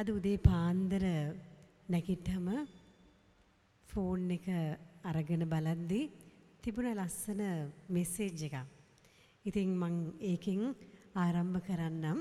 අද 0.00 0.08
උදේ 0.08 0.38
පාන්දර 0.40 1.02
නැගිට්ටම 1.88 2.46
ෆෝන් 3.88 4.22
එක 4.30 4.46
අරගෙන 5.04 5.42
බලද්දි 5.44 5.98
තිබුණ 6.62 6.88
ලස්සන 6.92 7.42
මෙසේජ් 7.88 8.40
එකක්. 8.48 8.56
ඉතින් 9.44 9.70
මං 9.80 9.96
ඒකෙන් 10.22 10.62
ආරම්භ 11.14 11.60
කරන්නම්. 11.66 12.18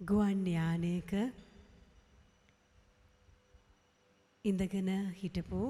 ගුවන් 0.00 0.42
යානයක 0.48 1.12
ඉඳගෙන 4.44 4.90
හිටපු 5.12 5.62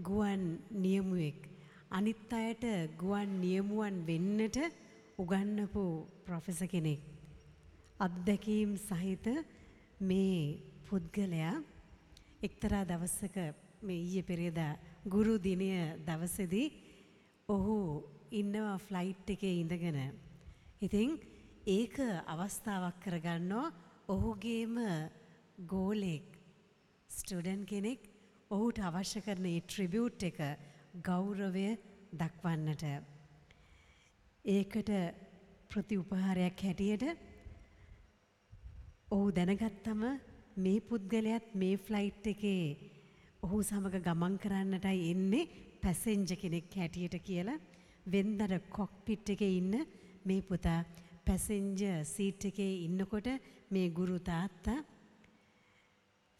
ගුවන් 0.00 0.42
නියමුවෙක් 0.84 1.40
අනිත් 1.90 2.32
අයට 2.34 2.64
ගුවන් 2.96 3.30
නියමුවන් 3.40 3.96
වෙන්නට 4.06 4.83
උගන්නපු 5.18 5.84
ප්‍රොෆෙස 6.24 6.60
කෙනෙක්. 6.66 7.00
අත්දැකීම් 7.98 8.76
සහිත 8.78 9.26
මේ 10.00 10.58
පුද්ගලයා 10.86 11.62
එක්තරා 12.42 12.84
දවසක 12.84 13.36
මේ 13.82 13.98
ඊයේ 13.98 14.22
පෙරේදා 14.22 14.72
ගුරු 15.06 15.34
දිනය 15.38 15.70
දවසේදී 16.00 16.66
ඔහු 17.48 17.76
ඉන්නවා 18.32 18.78
ෆ්ලයිට් 18.78 19.30
එකේ 19.30 19.54
ඉඳගෙන. 19.54 19.98
ඉතින් 20.80 21.10
ඒක 21.68 21.96
අවස්ථාවක් 22.26 23.00
කරගන්නවා 23.00 23.72
ඔහුගේම 24.08 24.76
ගෝලෙක් 25.64 26.28
ස්ටුඩන්ට් 27.10 27.66
කෙනෙක් 27.66 28.00
ඔහුට 28.50 28.78
අවශ්‍ය 28.80 29.20
කරන 29.20 29.46
ඒ 29.46 29.60
ට්‍රිබියුට් 29.62 30.22
එක 30.22 30.38
ගෞරවය 31.02 31.68
දක්වන්නට. 32.12 33.13
ඒකට 34.44 34.90
ප්‍රති 35.70 35.96
උපහාරයක් 35.96 36.58
හැටියට 36.60 37.04
ඔහු 39.08 39.30
දැනගත්තම 39.30 40.02
මේ 40.56 40.80
පුද්ගලයාත් 40.82 41.46
මේ 41.54 41.76
ෆ්ලයිට් 41.78 42.26
එකේ 42.26 42.64
ඔහු 43.42 43.62
සමග 43.62 44.02
ගමන් 44.02 44.34
කරන්නටයි 44.38 45.00
එන්නේ 45.10 45.48
පැසෙන්ජ 45.82 46.34
කෙනෙක් 46.34 46.68
හැටියට 46.72 47.16
කියලා. 47.20 47.62
වෙන්දර 48.06 48.52
කොක්පිට් 48.68 49.30
එකේ 49.30 49.56
ඉන්න 49.56 49.74
මේ 50.24 50.42
පුතා 50.42 50.80
පැසෙන්ජ 51.24 51.80
සීට් 52.04 52.44
එකේ 52.44 52.84
ඉන්නකොට 52.84 53.28
මේ 53.70 53.88
ගුරු 53.90 54.18
තාත්තා 54.20 54.84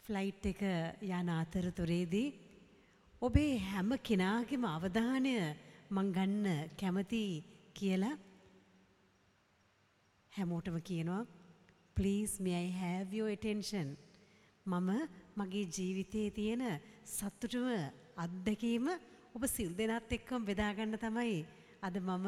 ෆ්ලයිට් 0.05 0.45
එක 0.45 0.61
යන 1.01 1.29
අතරතුරේදී 1.31 2.29
ඔබේ 3.21 3.57
හැම 3.63 3.97
කෙනාගේම 3.99 4.63
අවධානය 4.67 5.35
මං 5.89 6.13
ගන්න 6.13 6.47
කැමති 6.77 7.25
කියලා 7.79 8.15
හැමෝටම 10.33 10.77
කියනවා 10.89 11.23
please 11.97 12.33
may 12.39 12.55
I 12.57 12.67
have 12.75 13.07
your 13.17 13.29
attention? 13.29 13.87
මම 14.65 14.89
මගේ 15.39 15.65
ජීවිතයේ 15.75 16.29
තියෙන 16.37 16.63
සතුටුම 17.07 17.67
අත්දැකීම 18.17 18.87
ඔබ 19.35 19.43
සිල් 19.47 19.71
දෙනාත් 19.79 20.11
එක්කම 20.17 20.41
බෙදා 20.49 20.71
ගන්න 20.77 20.99
තමයි 21.03 21.37
අද 21.81 21.95
මම 22.01 22.25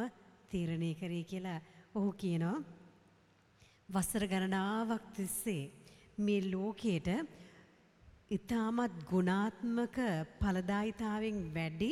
තීරණය 0.52 0.92
කරේ 1.02 1.24
කියලා 1.32 1.60
ඔහු 1.96 2.10
කියනවා. 2.22 2.64
වසර 3.90 4.24
ගණනාවක් 4.32 5.06
තිස්සේ 5.18 5.64
මේ 6.18 6.42
ලෝකයට 6.52 7.10
ඉතාමත් 8.30 8.96
ගුණාත්මක 9.12 9.98
ඵලදායිතාවෙන් 10.42 11.40
වැඩි 11.56 11.92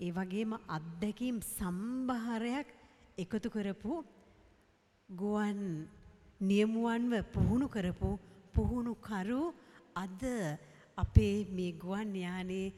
ඒ 0.00 0.12
වගේම 0.12 0.52
අත්දැකීම් 0.68 1.36
සම්භාරයක් 1.48 2.68
එකතු 3.16 3.48
කරපු 3.48 3.92
ගුවන් 5.08 5.60
නියමුවන්ව 6.40 7.12
පුහුණු 7.26 7.66
කරපු 7.68 8.10
පුහුණුකරු 8.54 9.40
අද 9.96 10.22
අපේ 10.98 11.36
මේ 11.48 11.72
ගුවන් 11.74 12.10
යානේ 12.16 12.74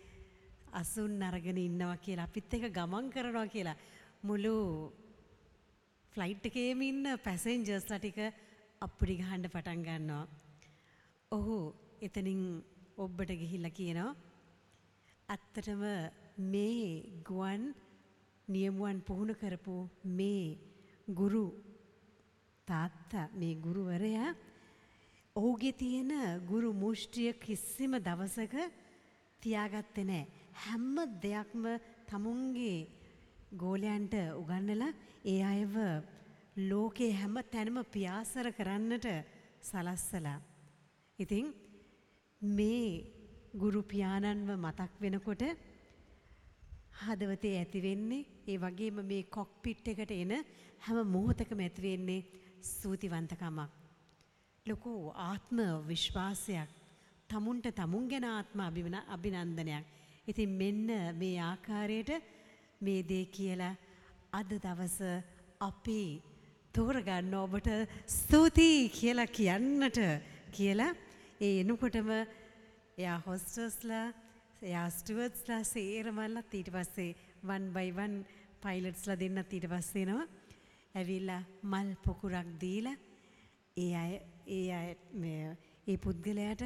අසුන් 0.72 1.22
අරගෙන 1.22 1.58
ඉන්නවා 1.58 1.96
කියලා 1.98 2.28
අපිත් 2.28 2.52
එක 2.52 2.64
ගමන් 2.70 3.06
කරනවා 3.08 3.46
කියලා 3.46 3.80
මුළු 4.22 4.54
ෆ්ලයිට් 6.12 6.44
එකේම 6.44 6.80
ඉන්න 6.82 7.04
පැසෙන්ජර්ස්ලා 7.18 7.98
ටික 7.98 8.20
අප්පුඩි 8.80 9.16
ගහන්න 9.16 9.44
පටන් 9.46 9.80
ගන්නවා. 9.82 10.24
ඔහු 11.32 11.56
එතනින් 12.00 12.42
ඔබ්බට 12.98 13.30
ගිහිල්ලා 13.32 13.72
කියනවා 13.72 14.12
ඇත්තටම 15.28 15.82
මේ 16.36 17.22
ගුවන් 17.24 17.74
නියමුවන් 18.48 19.00
පුහුණු 19.00 19.34
කරපු 19.34 19.88
මේ 20.04 20.58
ගුරු 21.10 21.44
තාත්තා 22.68 23.28
මේ 23.32 23.54
ගුරුවරයා 23.56 24.34
ඔහුගේ 25.36 25.72
තියෙන 25.72 26.12
ගුරු 26.46 26.72
මුෂ්ටිය 26.74 27.32
කිසිම 27.34 27.92
දවසක 27.98 28.54
තියාගත්තේ 29.42 30.04
නැහැ. 30.04 30.26
හැම 30.54 30.96
දෙයක්ම 31.22 31.64
තමුන්ගේ 32.06 32.88
ගෝලයන්ට 33.54 34.14
උගන්නලා 34.34 34.92
ඒ 35.24 35.42
අයව 35.44 35.74
ලෝකේ 36.58 37.12
හැම 37.12 37.36
තැනම 37.44 37.78
පියාසර 37.86 38.52
කරන්නට 38.52 39.06
සලස්සලා. 39.62 40.40
ඉතින් 41.18 41.46
මේ 42.40 43.04
ගුරු 43.54 43.82
පියාණන්ව 43.82 44.50
මතක් 44.56 44.92
වෙනකොට 45.00 45.42
හදවතේ 47.00 47.54
ඇති 47.58 47.80
වෙන්නේ 47.82 48.26
ඒ 48.46 48.58
වගේම 48.58 48.98
මේ 49.04 49.22
කොක්පිට් 49.30 49.88
එකට 49.88 50.12
එන 50.12 50.32
හැම 50.80 50.98
මොහොතකම 51.08 51.60
ඇති 51.60 51.82
වෙන්නේ 51.82 52.26
ස්තුතිවන්තකමක්. 52.62 53.70
ලොකු 54.66 54.92
ආත්ම 55.24 55.58
විශ්වාසයක්. 55.88 56.68
තමුන්ට 57.30 57.66
තමුන් 57.74 58.08
ගැන 58.08 58.26
ආත්ම 58.26 58.60
අභිනන්දනයක්. 59.08 59.84
ඉතින් 60.26 60.50
මෙන්න 60.52 60.88
මේ 61.14 61.36
ආකාරයට 61.42 62.10
මේ 62.80 63.00
දේ 63.02 63.24
කියලා 63.26 63.74
අද 64.32 64.50
දවස 64.56 64.98
අපි 65.60 66.00
තෝරගන්න 66.74 67.34
ඔබට 67.36 67.68
ස්තුතියි 68.08 68.88
කියලා 68.90 69.26
කියන්නට 69.28 69.98
කියලා 70.52 70.92
ඒ 71.40 71.60
එනකොටම 71.60 72.10
එයා 72.98 73.18
හොස්ටර්ස්ලා 73.26 74.06
එයා 74.66 74.86
ස්ටුවර්ඩ්ස්ලා 74.90 75.62
සේරමල්ලත් 75.64 76.54
ඊට 76.54 76.70
පස්සේ 76.74 77.10
වන් 77.42 77.66
බයි 77.72 77.90
වන් 77.92 78.14
පයිලට්ස්ලා 78.62 79.20
දෙන්නත් 79.20 79.52
ඊට 79.52 79.68
පස්සේ 79.68 80.02
එනවා 80.02 80.26
ඇවිල්ලා 80.94 81.42
මල් 81.64 81.92
පොකුරක් 82.04 82.48
දීලා 82.60 82.96
ඒ 83.76 83.92
අය 83.94 84.12
ඒ 84.48 84.66
අය 84.72 84.90
ඒ 85.86 85.96
පුද්ගලයාට 85.98 86.64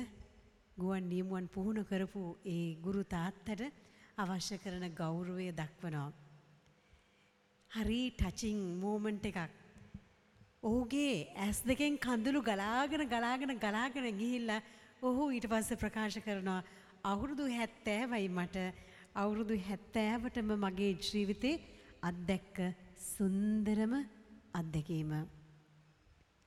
ගුවන් 0.77 1.09
නියමුවන් 1.09 1.47
පුහුණු 1.49 1.84
කරපු 1.84 2.25
ඒ 2.47 2.66
ගුරු 2.78 3.05
තාත්තට 3.06 3.62
අවශ්‍ය 4.19 4.56
කරන 4.59 4.87
ගෞරවය 4.94 5.47
දක්වනවා. 5.53 6.11
හරි 7.71 8.03
ටචිං 8.12 8.61
මෝමන්ට් 8.78 9.27
එකක්. 9.27 9.41
ඔහුගේ 10.62 11.17
ඇස් 11.38 11.61
දෙකෙන් 11.62 11.99
කඳුළු 11.99 12.41
ගලාගෙන 12.43 13.05
ගලාගෙන 13.06 13.59
ගලාගෙන 13.59 14.09
ගිහිල්ලා 14.15 14.62
ඔහු 15.03 15.31
ඊට 15.31 15.47
පස්සේ 15.47 15.77
ප්‍රකාශ 15.77 16.21
කරනවා 16.21 16.62
අවුරුදු 17.05 17.44
70යි 17.50 18.28
මට 18.31 18.56
අවුරුදු 19.15 19.55
70ටම 19.69 20.50
මගේ 20.65 20.93
ජීවිතේ 21.00 21.61
අත්දැක්ක 22.03 22.59
සුන්දරම 23.06 23.93
අත්දැකීම. 24.55 25.12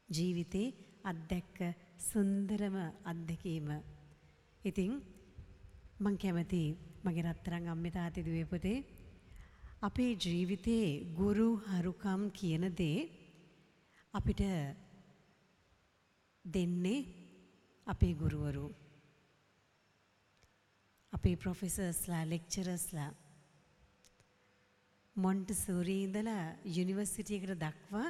ජීවිතේ 0.09 0.67
අත්දැක්ක 1.03 1.57
සුන්දරම 1.99 2.75
අත්දැකීම. 3.03 3.69
ඉතින් 4.61 4.91
මං 5.99 6.15
කැමති 6.17 6.61
මගේ 7.03 7.25
රත්තරන් 7.25 7.67
අම්මේ 7.67 7.91
තාත්තේ 7.91 8.25
දුවේ 8.25 8.45
පුතේ 8.45 8.77
අපේ 9.81 10.11
ජීවිතේ 10.17 10.87
ගුරු 11.17 11.49
හරුකම් 11.67 12.21
කියන 12.31 12.65
දේ 12.71 13.09
අපිට 14.13 14.41
දෙන්නේ 16.45 17.01
අපේ 17.87 18.13
ගුරුවරු 18.13 18.82
අපේ 21.23 21.35
ප්‍රොෆෙසර්ස්ලා 21.35 22.21
ලෙක්චරර්ස්ලා 22.25 23.11
මොන්ටසෝරි 25.15 25.95
ඉඳලා 26.05 26.41
යුනිවර්සිටි 26.77 27.37
එකට 27.37 27.53
දක්වා 27.61 28.07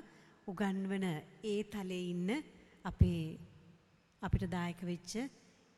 උගන්වන 0.48 1.06
ඒ 1.44 1.60
තලයේ 1.74 2.08
ඉන්න 2.14 2.32
අපේ 2.86 3.22
අපිට 4.22 4.46
දායක 4.56 4.82
වෙච්ච 4.90 5.14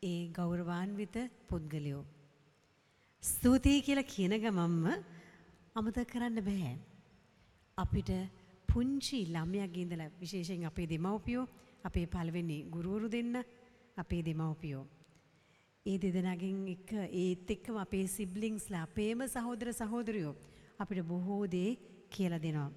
ඒ 0.03 0.21
ගෞරවාන්විත 0.29 1.17
පුද්ගලයෝ. 1.49 2.03
ස්තුතියි 3.23 3.85
කියලා 3.87 4.11
කියන 4.13 4.35
ගමන්ම 4.37 4.87
අමතක 5.75 6.07
කරන්න 6.13 6.39
බෑ. 6.49 6.73
අපිට 7.77 8.11
පුංචි 8.69 9.19
ළමයාගේ 9.27 9.85
ඉඳලා 9.85 10.13
විශේෂයෙන් 10.21 10.67
අපේ 10.71 10.87
දෙමව්පියෝ 10.87 11.47
අපේ 11.83 12.07
පළවෙනි 12.07 12.59
ගුරුවරු 12.75 13.09
දෙන්න 13.09 13.35
අපේ 13.97 14.23
දෙමව්පියෝ. 14.23 14.85
ඒ 15.85 15.97
දෙදෙනාගෙන් 16.01 16.61
එක 16.67 16.91
ඒත් 17.15 17.51
එක්කම 17.55 17.75
අපේ 17.77 18.05
සිබ්ලිංස්ලා 18.07 18.85
අපේම 18.87 19.19
සහෝදර 19.27 19.69
සහෝදරයෝ 19.71 20.31
අපිට 20.79 21.01
බොහෝ 21.05 21.43
දේ 21.47 21.71
කියලා 22.09 22.39
දෙනවා. 22.41 22.71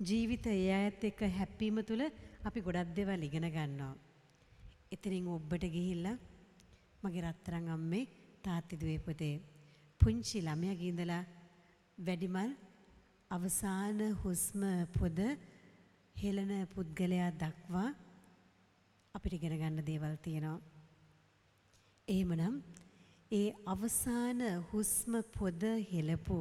ජීවිතය 0.00 0.50
ඒ 0.54 0.72
අයත් 0.78 1.04
එක්ක 1.04 1.20
හැප්පීම 1.36 1.76
තුළ 1.88 2.02
අපි 2.48 2.60
ගොඩක් 2.60 2.90
දේවල් 2.96 3.22
ඉගෙන 3.22 3.46
ගන්නවා. 3.48 3.94
එතනින් 4.90 5.28
ඔබට 5.28 5.64
ගිහිල්ලා 5.74 6.16
මගේ 7.02 7.22
රත්තරන් 7.22 7.68
අම්මේ 7.68 8.10
තාත්ති 8.44 8.80
දුවේ 8.80 8.98
පුතේ 8.98 9.34
පුංචි 10.00 10.38
ළමයාගේ 10.40 10.90
ඉඳලා 10.92 11.22
වැඩිමල් 11.98 12.50
අවසාන 13.30 14.00
හුස්ම 14.22 14.64
පොද 14.96 15.20
හෙළන 16.16 16.52
පුද්ගලයා 16.74 17.30
දක්වා 17.42 17.88
අපිට 19.14 19.38
ඉගෙන 19.38 19.56
ගන්න 19.60 19.86
දේවල් 19.86 20.18
තියෙනවා. 20.26 20.77
එහෙමනම් 22.08 22.54
ඒ 23.30 23.48
අවසාන 23.66 24.40
හුස්ම 24.70 25.12
පොද 25.32 25.62
හෙලපු 25.90 26.38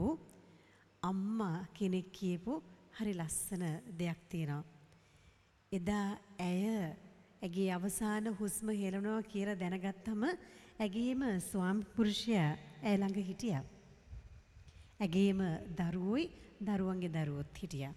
අම්මා 1.03 1.57
කෙනෙක් 1.73 2.07
කියපු 2.11 2.53
හරි 2.97 3.13
ලස්සන 3.13 3.63
දෙයක් 3.99 4.19
තියෙනවා. 4.29 4.63
එදා 5.71 6.07
ඇය 6.39 6.63
ඇගේ 7.41 7.69
අවසාන 7.71 8.25
හුස්ම 8.39 8.67
හෙලනවා 8.73 9.21
කියලා 9.23 9.59
දැනගත්තම 9.59 10.21
ඇගේම 10.79 11.21
ස්වාමි 11.41 11.89
පුරුෂයා 11.95 12.49
ඇය 12.83 12.95
ළඟ 12.97 13.27
හිටියා. 13.29 13.63
ඇගේම 14.99 15.41
දරුවෝයි 15.79 16.25
දරුවන්ගේ 16.61 17.15
දරුවොත් 17.17 17.61
හිටියා. 17.61 17.93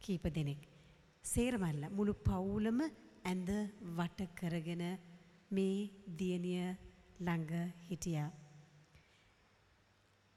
කීප 0.00 0.24
දෙනෙක්. 0.34 0.62
සේරමල්ල 1.24 1.82
මුළු 1.90 2.14
පවුලම 2.22 2.80
ඇඳ 3.24 3.48
වට 3.92 4.20
කරගෙන 4.34 4.84
මේ 5.50 5.78
දියණිය 6.18 6.66
ළඟ 7.16 7.52
හිටියා. 7.80 8.30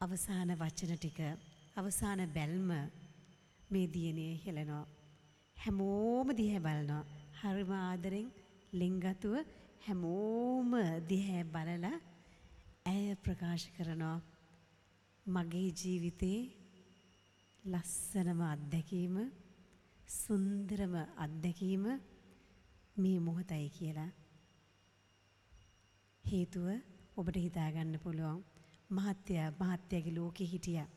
අවසාන 0.02 0.50
වචන 0.56 0.98
ටික 0.98 1.20
අවසාන 1.76 2.20
බැල්ම 2.30 2.70
මේ 3.70 3.88
දියණිය 3.88 4.34
හෙලනවා. 4.44 4.86
හැමෝම 5.58 6.28
දිහා 6.32 6.60
බලනවා. 6.60 7.04
හරිම 7.40 7.72
ආදරෙන් 7.74 8.28
ලිංගතුව 8.74 9.36
හැමෝම 9.86 10.72
දිහා 11.10 11.44
බලලා 11.46 11.98
ඇය 12.86 13.16
ප්‍රකාශ 13.18 13.68
කරනවා 13.76 14.18
මගේ 15.26 15.70
ජීවිතේ 15.74 16.40
ලස්සනම 17.64 18.42
අත්දැකීම 18.46 19.16
සුන්දරම 20.18 20.96
අත්දැකීම 21.18 21.86
මේ 22.98 23.18
මොහොතයි 23.20 23.70
කියලා. 23.70 24.12
හේතුව 26.28 26.68
ඔබට 27.18 27.38
හිතාගන්න 27.38 27.94
පුළුවන් 28.00 28.40
මහත්තයා 28.90 29.50
මහත්තයාගේ 29.54 30.16
ලෝකෙ 30.16 30.46
හිටියා. 30.46 30.88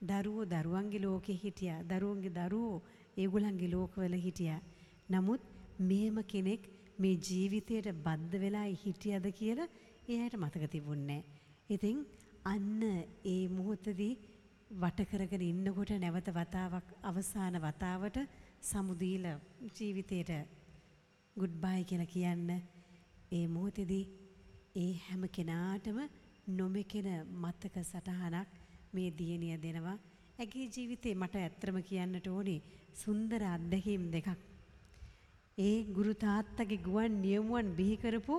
දරුවෝ 0.00 0.46
දරුවන්ගේ 0.46 1.00
ලෝකෙ 1.00 1.34
හිටියා. 1.34 1.80
දරුවන්ගේ 1.84 2.36
දරුවෝ 2.38 2.82
ඒගොල්ලන්ගේ 3.16 3.70
ලෝකවල 3.70 4.16
හිටියා. 4.18 4.60
නමුත් 5.08 5.42
මේම 5.80 6.16
කෙනෙක් 6.24 6.62
මේ 6.98 7.16
ජීවිතයට 7.20 7.88
බද්ධ 7.98 8.40
වෙලා 8.40 8.68
හිටියද 8.76 9.26
කියලා 9.32 9.68
එයාට 10.08 10.36
මතක 10.36 10.70
තිබුණේ 10.70 11.20
ඉතින් 11.70 11.98
අන්න 12.44 12.82
ඒ 13.26 13.42
මොහොතදී 13.50 14.12
වට 14.74 15.08
කරගෙන 15.10 15.42
ඉන්නකොට 15.44 15.90
නැවත 15.96 16.28
වතාවක් 16.32 16.88
අවසාන 17.02 17.56
වතාවට 17.60 18.16
සමුදීල 18.62 19.26
ජීවිතේට 19.70 20.32
ගුඩ් 21.36 21.54
බයි 21.62 21.84
කියලා 21.84 22.06
කියන්න 22.08 22.50
ඒ 23.32 23.46
මොහොතේදී 23.48 24.04
ඒ 24.76 24.92
හැම 25.00 25.22
කෙනාටම 25.30 25.98
නොමෙකෙන 26.48 27.08
මතක 27.34 27.76
සටහනක් 27.82 28.48
මේ 28.92 29.10
දියණිය 29.12 29.56
දෙනවා. 29.58 29.98
ඇගේ 30.38 30.66
ජීවිතේ 30.68 31.14
මට 31.14 31.34
ඇත්තම 31.36 31.78
කියන්නට 31.82 32.26
ඕනේ 32.28 32.60
සුන්දර 32.94 33.42
අත්දැකීම් 33.46 34.04
දෙකක්. 34.12 34.28
ඒ 35.58 35.76
ගුරු 35.88 36.12
තාත්තගේ 36.16 36.78
ගුවන් 36.78 37.14
නියමුවන් 37.20 37.68
බිහි 37.74 37.96
කරපු 37.96 38.36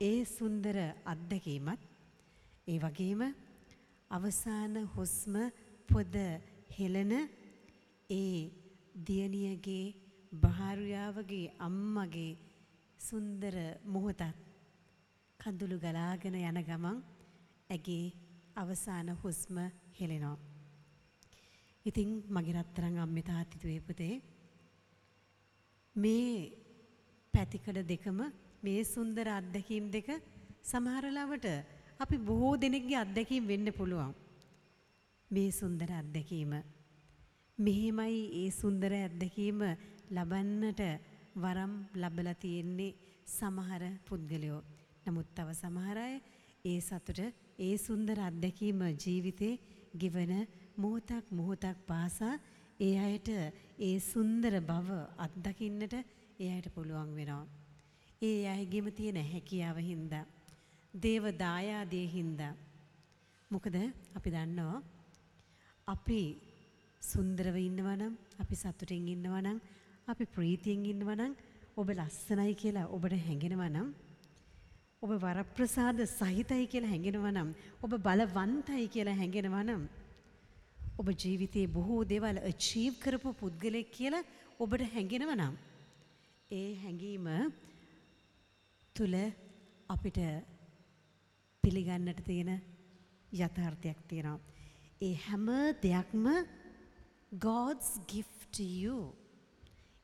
ඒ 0.00 0.18
සුන්දර 0.26 0.76
අත්දැකීමත් 1.04 1.80
ඒ 2.66 2.78
වගේම 2.78 3.22
අවසාන 4.10 4.74
හුස්ම 4.88 5.34
පොද 5.88 6.14
හෙලන 6.74 7.12
ඒ 8.10 8.34
දියණියගේ 9.06 9.86
භාර්යාවගේ 10.42 11.46
අම්මගේ 11.60 12.30
සුන්දර 13.00 13.56
මොහොතත් 13.86 14.22
කඳුළු 15.40 15.76
ගලාගෙන 15.78 16.36
යන 16.40 16.58
ගමන් 16.60 16.96
ඇගේ 17.70 18.06
අවසාන 18.56 19.08
හුස්ම 19.22 19.56
හෙලෙනවා. 19.98 20.36
ඉතින් 21.86 22.08
මගේ 22.28 22.54
රත්තරන් 22.56 22.96
අම්මේ 22.98 23.22
තාත්ති 23.22 23.60
දුවේ 23.62 23.80
පුතේ 23.80 24.14
මේ 25.96 26.32
පැතිකඩ 27.34 27.78
දෙකම 27.84 28.18
මේ 28.62 28.80
සුන්දර 28.84 29.28
අත්දැකීම් 29.30 29.84
දෙක 29.90 30.08
සමහර 30.62 31.04
ලාවට 31.10 31.46
අපි 32.00 32.16
බොහෝ 32.20 32.54
දෙනෙක්ගේ 32.56 32.98
අත්දැකීම් 32.98 33.44
වෙන්න 33.46 33.68
පුළුවන්. 33.72 34.12
මේ 35.30 35.50
සුන්දර 35.52 35.90
අත්දැකීම. 35.92 36.52
මෙහෙමයි 37.58 38.18
ඒ 38.40 38.50
සුන්දර 38.52 38.92
අත්දැකීම 39.00 39.60
ලබන්නට 40.10 40.82
වරම් 41.36 41.72
ලබලා 41.94 42.36
තියෙන්නේ 42.36 42.96
සමහර 43.28 43.82
පුද්ගලයෝ. 44.06 44.60
නමුත් 45.08 45.28
තව 45.34 45.48
සමහර 45.54 45.98
අය 45.98 46.14
ඒ 46.64 46.78
සතුට 46.80 47.20
ඒ 47.58 47.74
සුන්දර 47.78 48.18
අත්දැකීම 48.20 48.80
ජීවිතේ 48.96 49.54
ගෙවන 49.94 50.32
මොහොතක් 50.76 51.26
මොහොතක් 51.30 51.78
පාසා 51.86 52.34
ඒ 52.80 52.94
අයට 53.00 53.28
ඒ 53.80 53.96
සුන්දර 54.02 54.54
බව 54.62 54.88
අත්දකින්නට 55.18 55.94
ඒ 56.38 56.48
අයට 56.54 56.68
පුළුවන් 56.74 57.10
වෙනවා. 57.16 57.46
ඒ 58.22 58.40
අයගෙම 58.48 58.86
තියෙන 58.92 59.18
හැකියාව 59.24 59.78
හින්දා. 59.82 60.24
දේව 60.94 61.24
දායාදේ 61.38 62.06
හින්දා. 62.06 62.54
මොකද 63.50 63.76
අපි 64.16 64.30
දන්නවා 64.30 64.78
අපි 65.88 66.20
සුන්දරව 67.02 67.56
ඉන්නවා 67.58 67.96
නම් 67.96 68.14
අපි 68.38 68.54
සතුටින් 68.54 69.08
ඉන්නවා 69.08 69.42
නම් 69.42 69.58
අපි 70.08 70.24
ප්‍රීතියෙන් 70.26 70.84
ඉන්නවා 70.84 71.16
නම් 71.16 71.32
ඔබ 71.76 71.88
ලස්සනයි 71.90 72.54
කියලා 72.54 72.90
ඔබට 72.96 73.14
හැඟෙනවා 73.18 73.70
නම් 73.70 73.88
ඔබ 75.02 75.10
වරප්‍රසාද 75.22 75.98
සහිතයි 76.08 76.64
කියලා 76.70 76.90
හැඟෙනවා 76.92 77.32
නම් 77.32 77.50
ඔබ 77.84 77.92
බලවන්තයි 78.06 78.86
කියලා 78.94 79.18
හැඟෙනවා 79.18 79.62
නම් 79.62 79.82
ඔබ 81.00 81.08
ජීවිතයේ 81.22 81.72
බොහෝ 81.76 82.00
දේවල් 82.12 82.38
අචීව් 82.50 82.94
කරපු 83.04 83.30
පුද්ගලෙක් 83.40 83.92
කියලා 83.96 84.22
ඔබට 84.58 84.82
හැඟෙනවා 84.94 85.36
නම් 85.36 85.54
ඒ 86.50 86.70
හැඟීම 86.82 87.28
තුල 88.96 89.14
අපිට 89.88 90.18
පිළිගන්නට 91.64 92.20
තියෙන 92.28 92.50
යථාර්ථයක් 93.38 94.00
තියෙනවා. 94.10 94.40
ඒ 95.00 95.14
හැම 95.26 95.46
දෙයක්ම 95.84 96.26
God's 97.46 97.90
gift 98.06 98.40
to 98.52 98.66
you. 98.82 98.98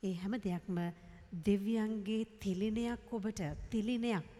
ඒ 0.02 0.14
හැම 0.22 0.38
දෙයක්ම 0.46 0.78
දෙවියන්ගේ 1.44 2.22
තිලිනයක් 2.40 3.12
ඔබට 3.12 3.42
තිලිනයක් 3.70 4.33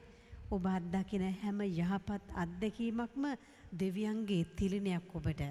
ඔබ 0.54 0.66
අත්දකින 0.68 1.24
හැම 1.34 1.60
යහපත් 1.62 2.24
අත්දැකීමක්ම 2.34 3.24
දෙවියන්ගේ 3.74 4.44
තිලිනයක් 4.56 5.14
ඔබට. 5.14 5.42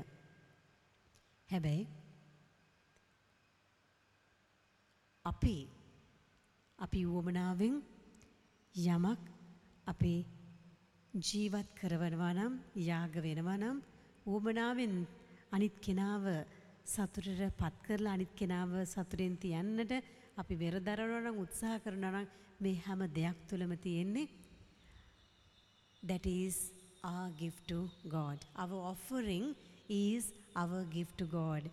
හැබැයි 1.49 1.87
අපි 5.25 5.57
අපි 6.79 7.01
වුවමනාවෙන් 7.05 7.75
යමක් 8.75 9.21
අපි 9.87 10.13
ජීවත් 11.13 11.67
කරවනවා 11.75 12.33
නම් 12.33 12.53
යාග 12.81 13.13
වෙනවා 13.17 13.57
නම් 13.57 13.77
වුවමනාවෙන් 14.25 14.95
අනිත් 15.51 15.75
කෙනාව 15.79 16.23
සතුටට 16.85 17.43
පත් 17.53 17.75
කරලා 17.85 18.13
අනිත් 18.13 18.33
කෙනාව 18.33 18.71
සතුටෙන් 18.85 19.35
තියන්නට 19.37 19.91
අපි 20.37 20.53
වෙරදරනවා 20.55 21.21
නම් 21.21 21.37
උත්සාහ 21.37 21.77
කරනවා 21.79 22.11
නම් 22.15 22.31
මේ 22.59 22.81
හැම 22.85 23.01
දෙයක් 23.09 23.37
තුළම 23.47 23.71
තියෙන්නේ 23.77 24.27
that 26.09 26.25
is 26.25 26.55
our 27.03 27.29
gift 27.41 27.67
to 27.67 27.79
God. 28.07 28.37
Our 28.55 28.77
offering 28.91 29.45
is 29.89 30.31
our 30.55 30.81
gift 30.95 31.15
to 31.21 31.25
God. 31.39 31.63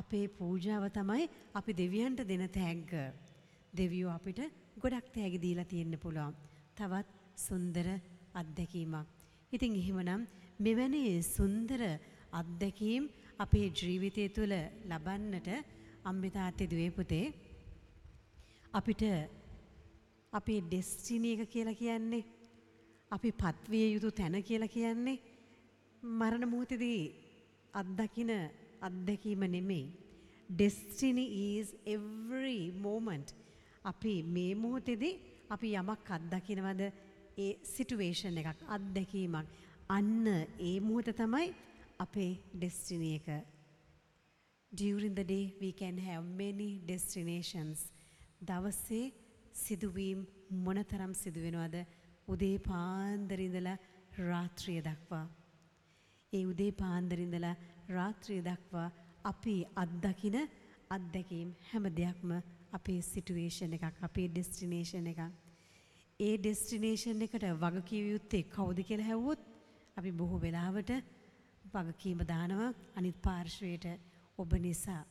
අපේ 0.00 0.26
පූජාව 0.38 0.84
තමයි 0.98 1.28
අපි 1.58 1.72
දෙවියන්ට 1.82 2.20
දෙන 2.30 2.44
තෑග්ග. 2.56 2.92
දෙවියෝ 3.80 4.10
අපිට 4.18 4.40
ගොඩක් 4.82 5.06
තෑගි 5.16 5.38
දීලා 5.44 5.70
තියෙන්න 5.72 5.94
පුළුවන්. 6.04 6.34
තවත් 6.78 7.08
සුන්දර 7.46 7.86
අත්දැකීමක්. 8.40 9.06
ඉතින් 9.52 9.72
එහෙමනම් 9.82 10.28
මෙවැනි 10.66 11.02
සුන්දර 11.36 11.80
අත්දැකීම් 12.40 13.02
අපේ 13.44 13.66
ජීවිතය 13.80 14.28
තුළ 14.36 14.54
ලබන්නට 14.90 15.48
අම්මේ 16.10 16.34
තාත්තේ 16.36 16.70
දුවේ 16.72 16.90
පුතේ 16.98 17.26
අපිට 18.78 19.02
අපේ 20.32 20.60
ඩෙස්ටිනි 20.60 21.30
එක 21.34 21.50
කියලා 21.54 21.80
කියන්නේ 21.82 22.24
අපි 23.10 23.30
පත්විය 23.32 23.86
යුතු 23.94 24.10
තැන 24.10 24.42
කියලා 24.42 24.68
කියන්නේ 24.68 25.18
මරණ 26.02 26.48
මොහොතේදී 26.48 27.00
අත්දකින 27.74 28.30
අත්දැකීම 28.80 29.42
නෙමෙයි. 29.54 29.92
destiny 30.58 31.26
is 31.58 31.74
every 31.86 32.72
moment. 32.72 33.34
අපි 33.84 34.22
මේ 34.22 34.54
මොහොතේදී 34.54 35.14
අපි 35.50 35.68
යමක් 35.80 36.10
අත්දකිනවද 36.16 36.82
ඒ 37.38 37.52
සිටුවේෂන් 37.74 38.38
එකක් 38.42 38.62
අත්දැකීමක් 38.76 39.46
අන්න 39.88 40.26
ඒ 40.68 40.80
මොහොත 40.80 41.08
තමයි 41.20 41.54
අපේ 41.98 42.32
ඩෙස්ටිනි 42.54 43.10
එක. 43.18 43.28
During 44.72 45.14
the 45.14 45.24
day 45.24 45.44
we 45.60 45.70
can 45.72 45.98
have 45.98 46.24
many 46.42 46.70
destinations. 46.88 47.78
දවසේ 48.48 49.12
සිදුවීම් 49.54 50.26
මොනතරම් 50.64 51.12
සිදුවෙනවද 51.14 51.76
උදේ 52.28 52.58
පාන්දර 52.60 53.40
ඉඳලා 53.40 53.78
රාත්‍රිය 54.20 54.80
දක්වා. 54.80 55.26
ඒ 56.32 56.44
උදේ 56.44 56.72
පාන්දර 56.72 57.18
ඉඳලා 57.18 57.56
රාත්‍රිය 57.88 58.40
දක්වා 58.42 58.88
අපි 59.24 59.56
අත්දකින 59.76 60.36
අත්දැකීම් 60.90 61.50
හැම 61.70 61.84
දෙයක්ම 61.96 62.30
අපේ 62.72 63.00
සිටුවේෂන් 63.02 63.76
එකක් 63.76 64.02
අපේ 64.02 64.28
ඩෙස්ටිනේෂන් 64.28 65.06
එකක්. 65.06 65.20
ඒ 66.20 66.34
ඩෙස්ටිනේෂන් 66.38 67.22
එකට 67.22 67.46
වගකිව 67.62 68.04
යුත්තේ 68.12 68.48
කවුද 68.54 68.78
කියලා 68.82 69.10
හැව්වොත් 69.10 69.40
අපි 69.96 70.10
බොහෝ 70.12 70.40
වෙලාවට 70.40 70.90
වගකීම 71.74 72.20
දානවා 72.24 72.70
අනිත් 72.94 73.18
පාර්ශ්වයට 73.22 73.86
ඔබ 74.38 74.52
නිසා. 74.58 75.02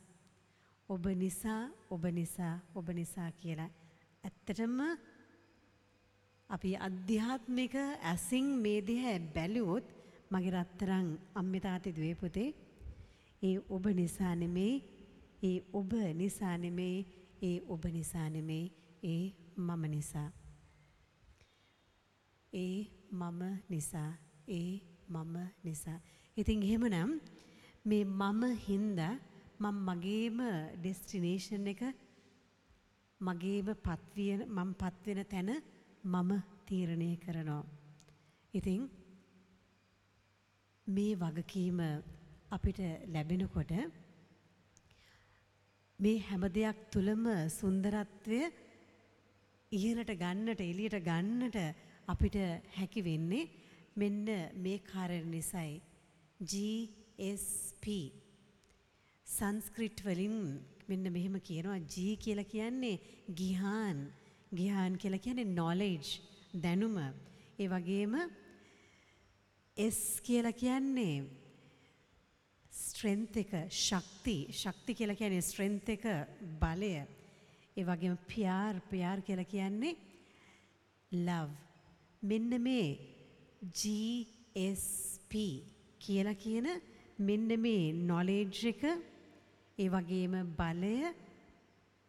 ඔබ 0.88 1.04
නිසා 1.14 1.62
ඔබ 1.90 2.04
නිසා 2.12 2.54
ඔබ 2.74 2.88
නිසා 2.90 3.30
කියලා. 3.32 3.70
ඇත්තටම 4.24 4.80
අපි 6.50 6.70
අධ්‍යාත්මික 6.78 7.74
ඇසින් 8.02 8.46
මේ 8.58 8.80
දිහැ 8.80 9.18
බැලුවොත් 9.34 9.86
මගේ 10.30 10.52
රත්තරන් 10.52 11.08
අම්මේ 11.34 11.60
තාත්තේ 11.60 11.96
දුවේ 11.96 12.14
පුතේ 12.14 12.50
ඒ 13.42 13.56
ඔබ 13.70 13.84
නිසා 13.94 14.34
නෙමේ 14.34 14.74
ඒ 15.42 15.58
ඔබ 15.72 15.92
නිසා 16.14 16.56
නෙමේ 16.58 16.96
ඒ 17.42 17.58
ඔබ 17.68 17.84
නිසා 17.92 18.28
නෙමේ 18.30 18.64
ඒ 19.04 19.24
මම 19.58 19.82
නිසා. 19.86 20.30
ඒ 22.52 22.78
මම 23.12 23.42
නිසා 23.68 24.10
ඒ 24.48 24.72
මම 25.08 25.36
නිසා. 25.64 25.98
ඉතින් 26.36 26.62
එහෙමනම් 26.62 27.10
මේ 27.84 28.04
මම 28.04 28.42
හින්දා 28.66 29.14
මම 29.60 29.76
මගේම 29.88 30.38
ඩෙස්ටිනේෂන් 30.76 31.66
එක 31.66 31.82
මගේම 33.20 33.68
පත්විය 33.78 34.32
මම 34.46 34.70
පත්වෙන 34.74 35.20
තැන 35.26 35.50
මම 36.06 36.30
තීරණය 36.66 37.10
කරනවා. 37.16 37.62
ඉතින් 38.54 38.82
මේ 40.86 41.14
වගකීම 41.16 41.80
අපිට 42.50 42.78
ලැබෙනකොට 43.12 43.72
මේ 45.98 46.18
හැම 46.20 46.44
දෙයක් 46.56 46.78
තුළම 46.92 47.24
සුන්දරත්වය 47.50 48.40
ඉහළට 49.72 50.12
ගන්නට 50.22 50.60
එළියට 50.62 50.98
ගන්නට 51.08 51.58
අපිට 52.08 52.36
හැකි 52.76 53.02
වෙන්නේ 53.02 53.50
මෙන්න 53.96 54.28
මේ 54.56 54.78
කාරණ 54.82 55.30
නිසයි. 55.30 55.72
GSP 56.42 57.84
සංස්ක්‍රිට් 59.26 60.04
වලින් 60.04 60.36
මෙන්න 60.88 61.12
මෙහෙම 61.12 61.36
කියනවා. 61.40 61.80
G 61.92 62.14
කියලා 62.16 62.52
කියන්නේ 62.52 62.96
ගිහාන්. 63.34 63.98
ගිහාන් 64.54 64.98
කියලා 64.98 65.18
කියන්නේ 65.18 65.44
knowledge 65.44 66.20
දැනුම. 66.62 66.96
ඒ 67.58 67.68
වගේම 67.68 68.14
S 69.76 70.20
කියලා 70.22 70.52
කියන්නේ 70.52 71.24
ස්ට්‍රෙන්ත් 72.72 73.36
එක 73.36 73.52
ශක්ති. 73.70 74.36
ශක්ති 74.52 74.94
කියලා 74.94 75.16
කියන්නේ 75.16 75.42
ස්ට්‍රෙන්ත් 75.42 75.88
එක 75.88 76.04
බලය. 76.60 76.94
ඒ 77.76 77.84
වගේම 77.84 78.18
පියාර් 78.26 78.80
පියාර් 78.90 79.20
කියලා 79.20 79.44
කියන්නේ 79.44 79.96
love. 81.12 81.52
මෙන්න 82.22 82.62
මේ 82.62 82.98
GSP 83.74 85.32
කියලා 85.98 86.34
කියන 86.34 86.66
මෙන්න 87.18 87.60
මේ 87.60 87.92
knowledge 87.92 88.68
එක 88.68 88.82
ඒ 89.78 89.88
වගේම 89.88 90.34
බලය 90.56 91.14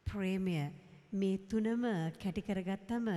ප්‍රේමය. 0.07 0.86
මේ 1.11 1.37
තුනම 1.39 1.83
කැටි 2.19 2.41
කරගත්තම 2.41 3.07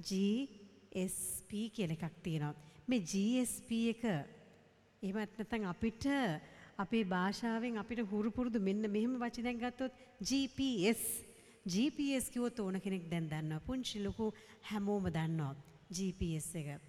GSP 0.00 1.50
කියලා 1.70 1.96
එකක් 1.98 2.16
තියෙනවා. 2.22 2.54
මේ 2.88 3.00
GSP 3.02 3.70
එක 3.92 4.02
එහෙමත් 5.02 5.38
නැත්නම් 5.38 5.68
අපිට 5.68 6.04
අපේ 6.78 7.04
භාෂාවෙන් 7.04 7.78
අපිට 7.78 8.00
හුරු 8.10 8.30
පුරුදු 8.30 8.60
මෙන්න 8.60 8.88
මෙහෙම 8.88 9.14
වචනයක් 9.20 9.58
ගත්තොත් 9.58 9.92
GPS 10.20 11.02
GPS 11.66 12.30
කිව්වොත් 12.30 12.58
ඕන 12.60 12.80
කෙනෙක් 12.80 13.10
දැන් 13.10 13.28
දන්නවා. 13.28 13.60
පුංචි 13.60 13.98
ලොකු 14.00 14.32
හැමෝම 14.62 15.10
දන්නවා 15.10 15.54
GPS 15.90 16.54
එක. 16.54 16.80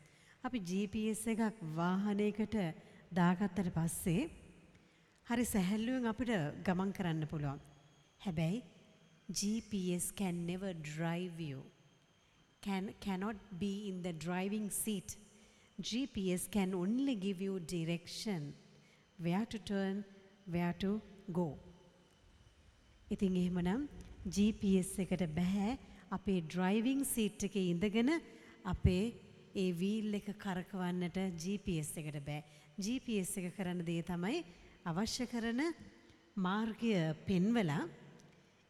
අපි 0.43 0.59
GPS 0.59 1.27
එකක් 1.27 1.59
වාහනයකට 1.75 2.55
දාගත්තට 3.11 3.73
පස්සේ 3.75 4.29
හරි 5.27 5.45
සැහැල්ලුවෙන් 5.45 6.07
අපිට 6.07 6.31
ගමන් 6.63 6.91
කරන්න 6.93 7.27
පුළුවන්. 7.27 7.59
හැබැයි 8.21 8.76
GPS 9.29 10.15
can 10.15 10.45
never 10.45 10.73
drive 10.73 11.39
you. 11.39 11.63
Can 12.61 12.93
cannot 12.99 13.35
be 13.59 13.89
in 13.89 14.01
the 14.01 14.13
driving 14.13 14.69
seat. 14.69 15.17
GPS 15.79 16.49
can 16.49 16.73
only 16.73 17.15
give 17.15 17.41
you 17.41 17.59
direction 17.59 18.53
where 19.19 19.45
to 19.45 19.59
turn, 19.59 20.05
where 20.47 20.73
to 20.79 21.01
go. 21.31 21.57
ඉතින් 23.11 23.35
එහෙමනම් 23.41 23.87
GPS 24.35 24.89
එකට 25.03 25.23
බෑ 25.35 25.77
අපේ 26.11 26.39
ඩ්‍රයිවිං 26.47 27.03
සීට් 27.13 27.43
එකේ 27.47 27.67
ඉඳගෙන 27.73 28.09
අපේ 28.73 28.97
ඒ 29.55 29.67
වීල් 29.81 30.17
එක 30.19 30.27
කරකවන්නට 30.43 31.19
GPS 31.43 31.91
එකට 31.99 32.19
බෑ. 32.27 32.43
GPS 32.79 33.37
එක 33.39 33.55
කරන 33.59 33.83
දේ 33.83 34.01
තමයි 34.09 34.43
අවශ්‍ය 34.87 35.27
කරන 35.27 35.61
මාර්ගය 36.35 36.91
පෙන්වලා 37.27 37.79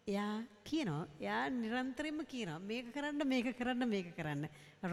එයා 0.08 0.34
කියනවා 0.70 1.02
එයා 1.22 1.44
නිරන්තරයෙන්ම 1.62 2.20
කියනවා 2.34 2.60
මේක 2.70 2.86
කරන්න 2.96 3.28
මේක 3.32 3.48
කරන්න 3.60 3.90
මේක 3.94 4.10
කරන්න 4.18 4.44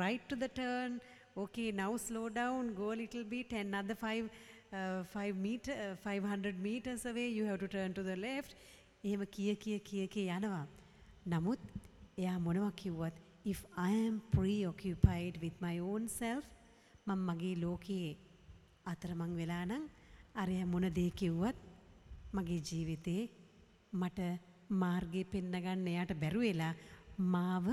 right 0.02 0.22
to 0.30 0.36
the 0.36 0.48
turn. 0.60 1.00
Okay 1.36 1.68
now 1.72 1.92
slow 1.96 2.26
down. 2.40 2.74
Go 2.74 2.92
a 2.92 2.98
little 3.02 3.24
bit. 3.24 3.52
Another 3.52 3.94
5 3.94 4.30
uh, 4.72 5.02
5 5.12 5.36
meter 5.46 5.74
uh, 5.84 5.96
500 5.96 6.58
meters 6.66 7.04
away. 7.06 7.28
You 7.28 7.44
have 7.44 7.60
to 7.64 7.68
turn 7.68 7.94
to 7.98 8.04
the 8.10 8.16
left. 8.26 8.54
එහෙම 9.04 9.22
කිය 9.36 9.54
කිය 9.64 9.78
කිය 9.88 10.06
කිය 10.14 10.28
යනවා. 10.38 10.64
නමුත් 11.32 11.60
එයා 12.22 12.38
මොනවා 12.46 12.72
කිව්වත් 12.80 13.16
if 13.52 13.60
i 13.76 13.92
am 14.06 14.16
preoccupied 14.34 15.34
with 15.44 15.56
my 15.66 15.76
own 15.90 16.08
self 16.20 16.44
මම 17.06 17.20
මගේ 17.28 17.52
ලෝකයේ 17.64 18.10
අතරමං 18.92 19.32
වෙලා 19.40 19.64
නම් 19.70 19.84
අරය 20.42 20.56
මොන 20.72 20.86
දේ 20.98 21.06
කිව්වත් 21.20 21.58
මගේ 22.36 22.58
ජීවිතේ 22.70 23.22
මට 23.92 24.20
මාර්ගය 24.70 25.24
පෙන්නගන්න 25.24 25.86
එයාට 25.86 26.14
බැරුව 26.14 26.42
වෙලා 26.42 26.74
මාව 27.18 27.66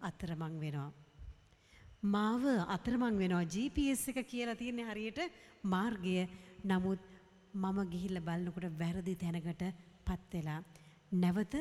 අතරමං 0.00 0.60
වෙනවා. 0.60 0.92
මාව 2.02 2.44
අතරමං 2.68 3.18
වෙනවා 3.18 3.44
GPS 3.44 4.08
එක 4.08 4.18
කියලා 4.26 4.56
තියෙන්නේ 4.56 4.88
හරියට 4.90 5.20
මාර්ගය 5.64 6.28
නමුත් 6.64 7.00
මම 7.54 7.78
ගිහිල්ලා 7.92 8.26
බලනකොට 8.28 8.78
වැරදි 8.78 9.14
තැනකට 9.16 9.62
පත් 10.06 10.32
වෙලා 10.34 10.60
නැවත 11.12 11.54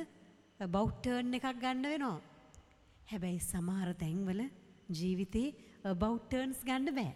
about 0.60 1.01
turn 1.04 1.34
එකක් 1.34 1.48
ගන්න 1.62 1.84
වෙනවා. 1.84 2.22
හැබැයි 3.10 3.39
සමහර 3.42 3.94
තැන්වල 3.94 4.42
ජීවිතේ 4.89 5.56
about 5.84 6.30
turns 6.30 6.60
ගන්න 6.63 6.96
බෑ. 6.96 7.13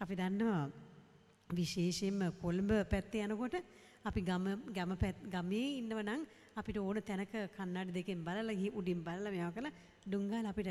අපි 0.00 0.14
දන්නවා 0.14 0.70
විශේෂයෙන්ම 1.50 2.20
කොළඹ 2.42 2.70
පැත්තේ 2.90 3.24
යනකොට 3.24 3.56
අපි 4.08 4.20
ගම 4.28 4.46
ගම 4.76 4.92
ගමේ 5.34 5.68
ඉන්නව 5.80 6.00
නම් 6.02 6.22
අපිට 6.58 6.78
ඕන 6.78 6.98
තැනක 7.08 7.34
කන්නඩි 7.56 7.96
දෙකෙන් 7.96 8.20
බලලා 8.26 8.58
ගිහ 8.60 8.70
උඩින් 8.78 9.00
බලලා 9.06 9.32
මේවා 9.34 9.54
කළා 9.56 9.74
ඩුංගාල 10.06 10.46
අපිට 10.52 10.70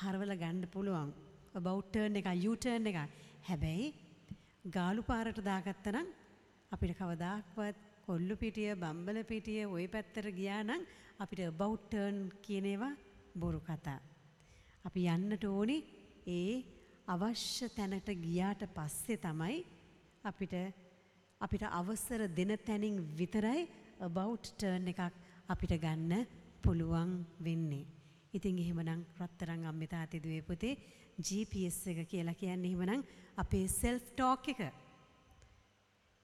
හරවල 0.00 0.32
ගන්න 0.42 0.64
පුළුවන් 0.74 1.10
about 1.54 1.92
turn 1.92 2.18
එක 2.20 2.28
U 2.48 2.52
turn 2.56 2.86
එක 2.86 2.98
හැබැයි 3.48 3.86
ගාලු 4.76 5.02
පාරට 5.02 5.40
දාගත්තා 5.48 5.94
නම් 5.94 6.08
අපිට 6.72 6.92
කවදාක්වත් 7.00 7.76
කොල්ලු 8.06 8.34
පිටිය 8.42 8.74
බම්බල 8.82 9.18
පිටිය 9.30 9.62
ওই 9.66 9.86
පැත්තට 9.94 10.28
ගියා 10.38 10.62
නම් 10.62 10.82
අපිට 11.18 11.42
about 11.48 11.82
turn 11.92 12.16
කියන 12.44 12.66
ඒවා 12.72 12.94
බොරු 13.34 13.60
කතා. 13.60 13.98
අපි 14.86 15.00
යන්නට 15.14 15.44
ඕනේ 15.46 15.80
ඒ 16.28 16.54
අවශ්‍ය 17.06 17.66
තැනට 17.76 18.08
ගියාට 18.24 18.62
පස්සේ 18.76 19.18
තමයි 19.24 19.58
අපිට 20.24 20.54
අපිට 21.40 21.64
අවසර 21.70 22.20
දෙන 22.28 22.52
තැනින් 22.58 22.96
විතරයි 23.18 23.68
about 24.00 24.44
turn 24.58 24.88
එකක් 24.88 25.00
අපිට 25.48 25.72
ගන්න 25.82 26.26
පුළුවන් 26.62 27.10
වෙන්නේ. 27.38 27.86
ඉතින් 28.34 28.58
එහෙමනම් 28.58 29.04
රත්තරන් 29.20 29.64
අම්මේ 29.64 29.88
තාත්තේ 29.88 30.22
දුවේ 30.24 30.42
පුතේ 30.42 30.74
GPS 31.18 31.78
එක 31.86 32.00
කියලා 32.08 32.34
කියන්නේ 32.34 32.70
එහෙමනම් 32.70 33.02
අපේ 33.36 33.66
self 33.70 34.04
talk 34.14 34.48
එක. 34.48 34.60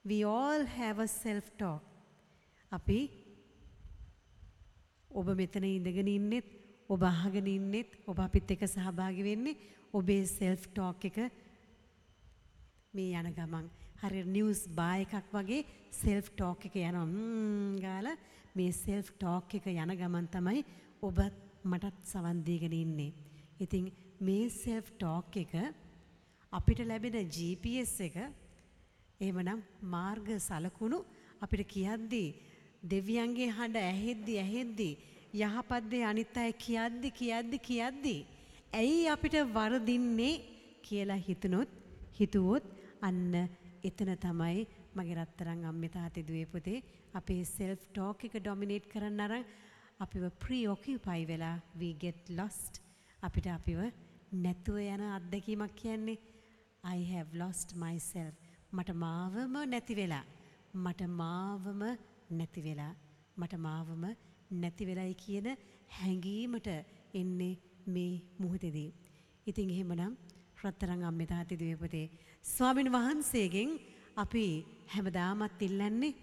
We 0.05 0.23
all 0.25 0.65
have 0.77 0.99
a 0.99 1.07
self 1.07 1.49
talk. 1.57 1.81
අපි 2.71 2.99
ඔබ 5.09 5.27
මෙතන 5.33 5.63
ඉඳගෙන 5.65 6.07
ඉන්නෙත් 6.07 6.47
ඔබ 6.89 7.01
අහගෙන 7.03 7.47
ඉන්නෙත් 7.47 7.89
ඔබ 8.05 8.19
අපිත් 8.19 8.51
එක්ක 8.51 8.63
සහභාගී 8.67 9.23
වෙන්නේ 9.23 9.59
ඔබේ 9.93 10.25
සෙල්ෆ් 10.27 10.67
ටෝක් 10.67 11.05
එක 11.09 11.17
මේ 12.93 13.17
යන 13.19 13.33
ගමන් 13.33 13.67
හරි 14.01 14.23
නිවුස් 14.27 14.61
බා 14.69 14.95
එකක් 15.03 15.31
වගේ 15.33 15.65
සෙල්ෆ් 15.91 16.27
ටෝක් 16.31 16.65
එක 16.67 16.75
යනවා 16.79 17.05
ම්ම් 17.05 17.77
ගාලා 17.81 18.17
මේ 18.55 18.71
සෙල්ෆ් 18.73 19.07
ටෝක් 19.13 19.55
එක 19.57 19.65
යන 19.73 19.93
ගමන් 19.99 20.27
තමයි 20.29 20.61
ඔබත් 21.01 21.35
මටත් 21.63 21.97
සවන් 22.05 22.43
දීගෙන 22.45 22.73
ඉන්නේ. 22.73 23.11
ඉතින් 23.59 23.91
මේ 24.19 24.49
සෙල්ෆ් 24.51 24.91
ටෝක් 24.93 25.37
එක 25.43 25.53
අපිට 26.53 26.79
ලැබෙන 26.81 27.17
GPS 27.27 27.95
එක 28.07 28.15
එහෙමනම් 29.21 29.65
මාර්ග 29.83 30.27
සලකුණු 30.39 30.99
අපිට 31.41 31.67
කියද්දී 31.67 32.35
දෙවියන්ගේ 32.83 33.51
හඬ 33.51 33.83
ඇහෙද්දි 33.83 34.39
ඇහෙද්දි 34.39 34.89
යහපත් 35.35 35.83
දේ 35.91 36.05
අනිත් 36.05 36.37
අය 36.37 36.51
කියද්දි 36.55 37.09
කියද්දි 37.11 37.57
කියද්දි 37.59 38.17
ඇයි 38.73 39.07
අපිට 39.09 39.35
වරදින්නේ 39.51 40.33
කියලා 40.81 41.23
හිතනොත් 41.27 41.69
හිතුවොත් 42.13 42.65
අන්න 43.01 43.33
එතන 43.83 44.15
තමයි 44.15 44.67
මගේ 44.95 45.15
රත්තරන් 45.15 45.65
අම්මේ 45.65 45.89
තාත්තේ 45.89 46.27
දුවේ 46.29 46.45
පුතේ 46.45 46.83
අපේ 47.13 47.43
self 47.43 47.79
talk 47.97 48.25
එක 48.25 48.35
dominate 48.47 48.87
කරන්න 48.93 49.19
අරන් 49.19 49.45
අපිව 49.99 50.23
preoccupy 50.43 51.25
වෙලා 51.25 51.61
we 51.79 51.93
get 51.93 52.29
lost. 52.29 52.81
අපිට 53.23 53.47
අපිව 53.47 53.79
නැතුව 54.33 54.77
යන 54.77 55.01
අත්දැකීමක් 55.01 55.73
කියන්නේ 55.75 56.17
I 56.83 56.99
have 57.13 57.29
lost 57.33 57.75
myself. 57.75 58.33
මට 58.73 58.89
මාවම 58.95 59.55
නැති 59.69 59.95
වෙලා. 59.95 60.23
මට 60.73 61.01
මාවම 61.01 61.81
නැති 62.31 62.61
වෙලා. 62.61 62.93
මට 63.37 63.53
මාවම 63.55 64.03
නැති 64.51 64.85
වෙලයි 64.85 65.13
කියන 65.13 65.47
හැඟීමට 65.99 66.67
එන්නේ 67.13 67.57
මේ 67.87 68.21
මුහුදේදී. 68.39 68.93
ඉතින් 69.47 69.69
එහෙමනම් 69.69 70.17
රත්තරන් 70.63 71.03
අම්මේ 71.03 71.31
තාත්තේ 71.33 71.59
දුවේ 71.61 71.81
පුතේ 71.83 72.05
ස්වාමින් 72.45 72.89
වහන්සේගෙන් 72.91 73.71
අපි 74.15 74.45
හැමදාමත් 74.93 75.61
ඉල්ලන්නේ 75.61 76.13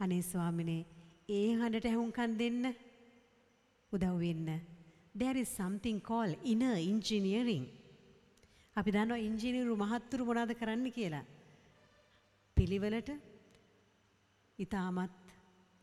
අනේ 0.00 0.22
ස්වාමිනේ 0.22 0.82
ඒ 1.28 1.48
හඬට 1.60 1.86
ඇහුම්කන් 1.90 2.32
දෙන්න 2.40 2.62
උදව් 3.92 4.14
වෙන්න. 4.20 4.48
There 5.14 5.38
is 5.38 5.50
something 5.50 5.98
called 6.00 6.36
inner 6.44 6.76
engineering. 6.92 7.64
අපි 8.76 8.90
දන්නවා 8.90 9.24
ඉංජිනේරු 9.28 9.74
මහත්තුරු 9.76 10.28
මොනවද 10.28 10.52
කරන්න 10.60 10.86
කියලා. 10.90 11.24
පිළිවෙලට 12.56 13.10
ඊටමත් 14.58 15.16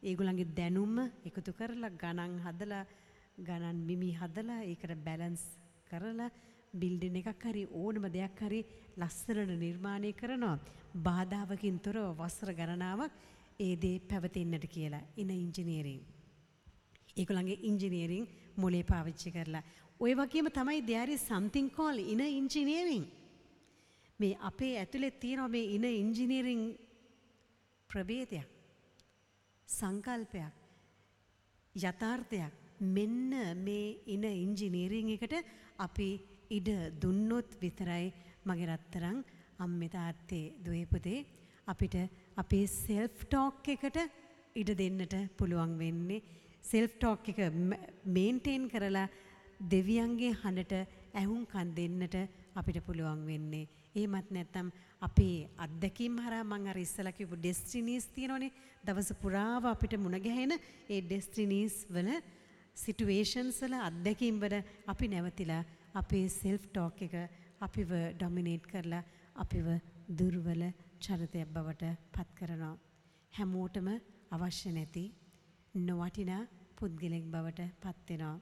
ඒගොල්ලන්ගේ 0.03 0.53
දැනුම 0.59 0.95
එකතු 1.29 1.51
කරලා 1.59 1.91
ගණන් 2.01 2.33
හදලා 2.45 2.83
ගණන් 3.47 3.79
මිමි 3.89 4.09
හදලා 4.19 4.59
ඒකට 4.63 4.95
බැලන්ස් 5.07 5.43
කරලා 5.89 6.29
බිල්ඩින් 6.81 7.15
එකක් 7.21 7.43
හරි 7.49 7.63
ඕනම 7.81 8.05
දෙයක් 8.15 8.39
හරි 8.47 8.61
ලස්සනට 9.01 9.51
නිර්මාණය 9.63 10.11
කරනවා. 10.21 10.59
බාධාවකින් 11.07 11.79
තොරව 11.85 12.15
වසර 12.19 12.51
ගණනාවක් 12.59 13.11
ඒ 13.59 13.75
දේ 13.83 13.99
පැවතෙන්නට 14.09 14.65
කියලා. 14.75 15.03
ඉන 15.17 15.29
ඉංජිනේරින්. 15.29 16.01
ඒගොල්ලන්ගේ 17.17 17.63
ඉංජිනේරින් 17.69 18.25
මොලේ 18.57 18.83
පාවිච්චි 18.83 19.31
කරලා. 19.31 19.63
ඔය 19.99 20.13
වගේම 20.15 20.47
තමයි 20.57 20.81
there 20.85 21.11
is 21.11 21.21
something 21.27 21.69
called 21.69 21.99
inner 21.99 22.31
engineering. 22.41 23.05
මේ 24.19 24.37
අපේ 24.49 24.73
ඇතුලේ 24.81 25.11
තියෙනවා 25.11 25.47
මේ 25.47 25.71
ඉන 25.75 25.83
ඉංජිනේරින් 25.83 26.61
ප්‍රභේදයක් 27.89 28.47
සංකල්පයක් 29.69 30.53
යථාර්ථයක්. 31.75 32.53
මෙන්න 32.79 33.31
මේ 33.63 33.97
ඉන 34.05 34.23
ඉංජිනේරින් 34.23 35.09
එකට 35.15 35.35
අපි 35.77 36.09
ඉඩ 36.49 36.69
දුන්නොත් 37.01 37.57
විතරයි 37.61 38.13
මගේ 38.45 38.69
රත්තරන් 38.69 39.17
අම්මේ 39.59 39.89
තාත්තේ 39.89 40.53
දුවේ 40.65 40.85
පුතේ 40.85 41.25
අපිට 41.67 41.95
අපේ 42.37 42.65
සෙල්ෆ් 42.67 43.25
ටෝක් 43.25 43.67
එකට 43.67 43.97
ඉඩ 44.55 44.71
දෙන්නට 44.77 45.15
පුළුවන් 45.37 45.77
වෙන්නේ 45.77 46.21
සෙල්ෆ් 46.63 46.97
ටෝක් 46.97 47.29
එක 47.29 47.39
මේන්ටේන් 48.05 48.69
කරලා 48.69 49.07
දෙවියන්ගේ 49.71 50.33
හඬට 50.41 50.73
ඇහුම්කන් 51.13 51.69
දෙන්නට 51.75 52.15
අපිට 52.55 52.79
පුළුවන් 52.85 53.25
වෙන්නේ. 53.25 53.67
එහෙමත් 53.95 54.31
නැත්නම් 54.31 54.71
අපේ 55.01 55.47
අත්දැකීම් 55.57 56.17
හරහා 56.19 56.43
මම 56.43 56.67
අර 56.67 56.77
ඉස්සලා 56.77 57.13
කිව්ව 57.13 57.35
ඩෙස්ටිනීස් 57.35 58.07
තියෙනවනේ. 58.15 58.51
දවස 58.83 59.13
පුරාව 59.21 59.65
අපිට 59.65 59.95
මුණ 59.97 60.19
ගැහෙන 60.19 60.51
ඒ 60.89 61.01
ඩෙස්ටිනීස් 61.01 61.85
වල 61.89 62.09
සිටුේෂන්ස් 62.75 63.61
වල 63.61 63.75
අත්දැකීම් 63.79 64.39
වල 64.39 64.55
අපි 64.87 65.07
නැවතිලා 65.07 65.63
අපේ 66.00 66.26
සෙල්ෆ් 66.40 66.62
ටෝක් 66.66 67.02
එක 67.06 67.14
අපිව 67.66 67.90
ඩොමිනේට් 68.18 68.64
කරලා 68.72 69.02
අපිව 69.42 69.66
දුර්වල 70.18 70.62
චරිතයක් 71.04 71.48
බවට 71.56 71.84
පත් 72.14 72.28
කරනවා. 72.38 72.76
හැමෝටම 73.32 73.88
අවශ්‍ය 74.36 74.70
නැති 74.76 75.04
නොවටිනා 75.88 76.42
පුද්ගලෙක් 76.78 77.24
බවට 77.34 77.60
පත් 77.82 78.08
වෙනවා. 78.10 78.40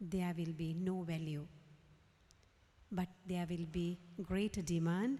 There 0.00 0.32
will 0.38 0.54
be 0.62 0.68
no 0.88 0.96
value. 1.12 1.46
But 2.90 3.10
there 3.26 3.46
will 3.50 3.66
be 3.66 3.98
greater 4.30 4.62
demand 4.62 5.18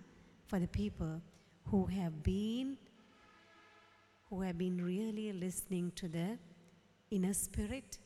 for 0.48 0.58
the 0.64 0.70
people 0.80 1.14
who 1.66 1.80
have 1.86 2.22
been 2.22 2.76
who 4.30 4.40
have 4.42 4.58
been 4.58 4.78
really 4.84 5.32
listening 5.32 5.90
to 6.00 6.08
the 6.08 6.28
inner 7.10 7.34
spirit 7.34 7.98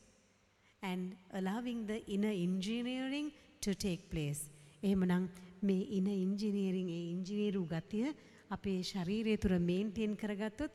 and 0.83 1.15
allowing 1.33 1.85
the 1.85 1.99
inner 2.05 2.35
engineering 2.47 3.31
to 3.60 3.74
take 3.74 4.02
place. 4.10 4.42
එහෙමනම් 4.82 5.28
මේ 5.62 5.84
ඉන 5.98 6.06
engineering 6.06 6.88
ඒ 6.88 7.04
ඉංජිනේරු 7.12 7.62
ගතිය 7.66 8.08
අපේ 8.50 8.80
ශරීරය 8.82 9.36
තුර 9.36 9.54
maintain 9.60 10.12
කරගත්තොත් 10.16 10.72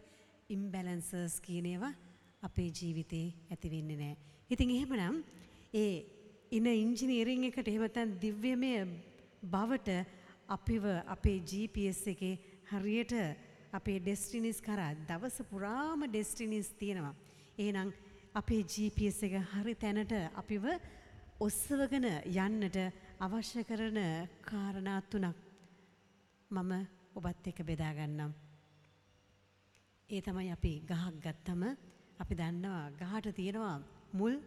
ඉම්බැලන්සර්ස් 0.50 1.36
කියන 1.42 1.68
ඒවා 1.74 1.94
අපේ 2.44 2.70
ජීවිතේ 2.72 3.28
ඇති 3.52 3.70
වෙන්නේ 3.70 3.98
නැහැ. 3.98 4.18
ඉතින් 4.50 4.72
එහෙමනම් 4.72 5.24
ඒ 5.74 5.94
ඉන 6.52 6.66
ඉංජිනේරින් 6.68 7.48
එකට 7.50 7.68
එහෙම 7.68 7.84
නැත්නම් 7.84 8.16
දිව්‍යමය 8.24 8.74
බවට 9.44 9.90
අපිව 10.50 10.86
අපේ 11.08 11.40
GPS 11.42 12.02
එකේ 12.14 12.36
හරියට 12.72 13.14
අපේ 13.72 14.00
ඩෙස්ටිනිස් 14.00 14.60
කරා 14.62 14.94
දවස 15.10 15.38
පුරාම 15.52 16.04
ඩෙස්ටිනිස් 16.08 16.70
තියෙනවා. 16.80 17.16
එහෙනම් 17.58 17.94
අපේ 18.34 18.64
GPS 18.64 19.24
එක 19.24 19.36
හරි 19.54 19.76
තැනට 19.76 20.12
අපිව 20.36 20.66
ඔස්සවගෙන 21.42 22.06
යන්නට 22.22 22.76
අවශ්‍ය 23.26 23.62
කරන 23.66 23.98
කාරණා 24.46 25.00
තුනක් 25.12 25.38
මම 26.52 26.72
ඔබත් 27.18 27.48
එක්ක 27.50 27.62
බෙදා 27.66 27.94
ගන්නම්. 27.98 28.34
ඒ 30.10 30.22
තමයි 30.22 30.52
අපි 30.56 30.74
ගහක් 30.90 31.16
ගත්තම 31.26 31.64
අපි 32.22 32.38
දන්නවා 32.42 32.84
ගහට 33.02 33.34
තියෙනවා 33.40 33.78
මුල් 34.14 34.38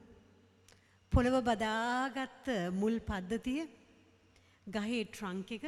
පොළව 1.13 1.37
බදාගත්ත 1.49 2.47
මුල් 2.81 3.01
පද්ධතිය 3.11 3.67
ගහේ 4.67 5.03
ට්‍රංක් 5.07 5.51
එක 5.59 5.67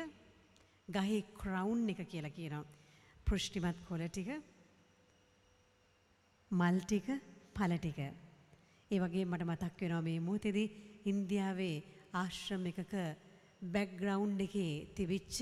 ගහේ 0.89 1.21
ක්‍රවුන් 1.41 1.89
එක 1.91 2.07
කියලා 2.07 2.37
කියනවා. 2.39 2.65
පෘෂ්ටිමත් 3.27 3.79
කොළ 3.89 4.07
ටික 4.07 4.31
මල් 6.51 6.77
ටික 6.81 7.07
පල 7.57 7.73
ටික. 7.79 7.99
ඒ 8.91 8.99
වගේ 9.03 9.25
මට 9.25 9.43
මතක් 9.45 9.81
වෙනවා 9.81 10.07
මේ 10.09 10.21
මොහොතේදී 10.21 10.86
ඉන්දියාවේ 11.11 11.77
ආශ්‍රම 12.15 12.67
එකක 12.73 12.95
බැක්ග්‍රවුන්් 13.75 14.39
එකේ 14.41 14.75
තිබිච්ච 14.97 15.37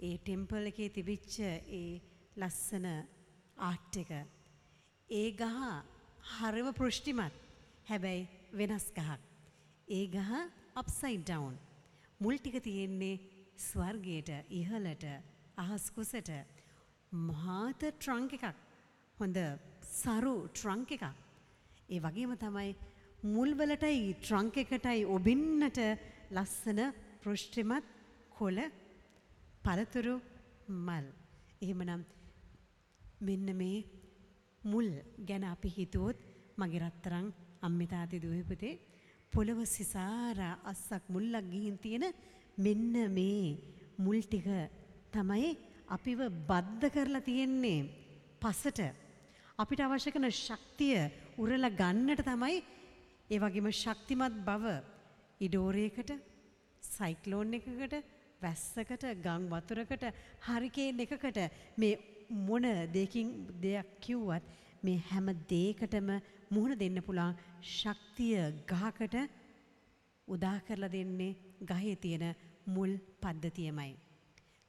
ඒ 0.00 0.16
ටෙම්පල් 0.18 0.70
එකේ 0.70 0.88
තිබිච්ච 0.90 1.34
ඒ 1.40 2.00
ලස්සන 2.36 2.86
ආට් 3.60 3.96
එක. 3.96 4.12
ඒ 5.10 5.30
ගහ 5.32 5.58
හරිම 6.32 6.68
පෘෂ්ටිමත් 6.72 7.34
හැබැයි 7.88 8.28
වෙනස් 8.52 8.86
ගහක්. 8.98 9.20
ඒ 9.88 10.04
ගහ 10.08 10.32
අප්සයිඩ් 10.74 11.24
ඩවුන්. 11.24 11.56
මුල් 12.20 12.36
ටික 12.38 12.62
තියෙන්නේ 12.62 13.20
ස්වර්ගයට 13.58 14.30
ඉහළට 14.50 15.04
අහස් 15.56 15.90
කුසට 15.90 16.30
මහාත 17.12 17.80
ට්‍රංක් 17.82 18.32
එකක් 18.32 18.46
හොඳ 19.18 19.38
සරු 19.92 20.36
ට්‍රංක් 20.48 20.90
එකක්. 20.92 21.06
ඒ 21.88 22.00
වගේම 22.00 22.36
තමයි 22.36 22.70
මුල්වලටයි 23.22 24.14
ට්‍රංක් 24.14 24.56
එකටයි 24.62 25.04
ඔබින්නට 25.06 25.78
ලස්සන 26.30 26.80
පෘෂ්ටිමත් 27.22 27.86
කොළ 28.30 28.60
පළතුරු 29.64 30.14
මල්. 30.68 31.06
එහෙමනම් 31.60 32.04
මෙන්න 33.20 33.48
මේ 33.56 33.84
මුල් 34.62 34.88
ගැන 35.20 35.44
අපි 35.44 35.68
හිතුවොත් 35.68 36.16
මගේ 36.56 36.80
රත්තරන් 36.80 37.26
අම්මිතාති 37.62 38.22
දුවපුතේ 38.22 38.78
පොළව 39.32 39.64
සිසාරා 39.66 40.60
අස්සක් 40.64 41.02
මුල්ලක් 41.08 41.50
ගිහින් 41.50 41.78
තියෙන 41.78 42.04
මෙන්න 42.56 42.94
මේ 43.10 43.58
මුල් 43.98 44.20
ටික 44.22 44.46
තමයි 45.10 45.56
අපිව 45.88 46.20
බද්ධ 46.46 46.88
කරලා 46.88 47.20
තියෙන්නේ 47.20 47.80
පසට 48.40 48.80
අපිට 49.58 49.80
අවශ්‍ය 49.80 50.10
කරන 50.12 50.30
ශක්තිය 50.30 50.98
උරලා 51.36 51.70
ගන්නට 51.72 52.22
තමයි 52.24 52.77
ඒ 53.30 53.38
වගේම 53.38 53.68
ශක්තිමත් 53.72 54.36
බව 54.46 54.64
ඉඩෝරයකට 55.40 56.12
සයික්ලෝන් 56.82 57.52
එකකට 57.58 57.96
වැස්සකට 58.42 59.04
ගං 59.24 59.48
වතුරකට 59.52 60.04
හරිකේන් 60.46 61.04
එකකට 61.04 61.38
මේ 61.76 61.98
මොන 62.48 62.66
දෙකින් 62.94 63.28
දෙයක් 63.62 63.90
කිව්වත් 64.00 64.44
මේ 64.82 65.02
හැම 65.10 65.28
දේකටම 65.50 66.08
මුහුණ 66.50 66.78
දෙන්න 66.82 67.02
පුළුවන් 67.02 67.36
ශක්තිය 67.76 68.40
ගහකට 68.72 69.16
උදා 70.28 70.58
කරලා 70.66 70.92
දෙන්නේ 70.92 71.36
ගහේ 71.70 71.96
තියෙන 71.96 72.34
මුල් 72.66 72.92
පද්ධතියමයි. 73.22 73.96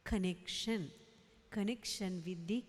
connection 0.06 0.82
connection 1.50 2.22
with 2.26 2.41
the 2.48 2.60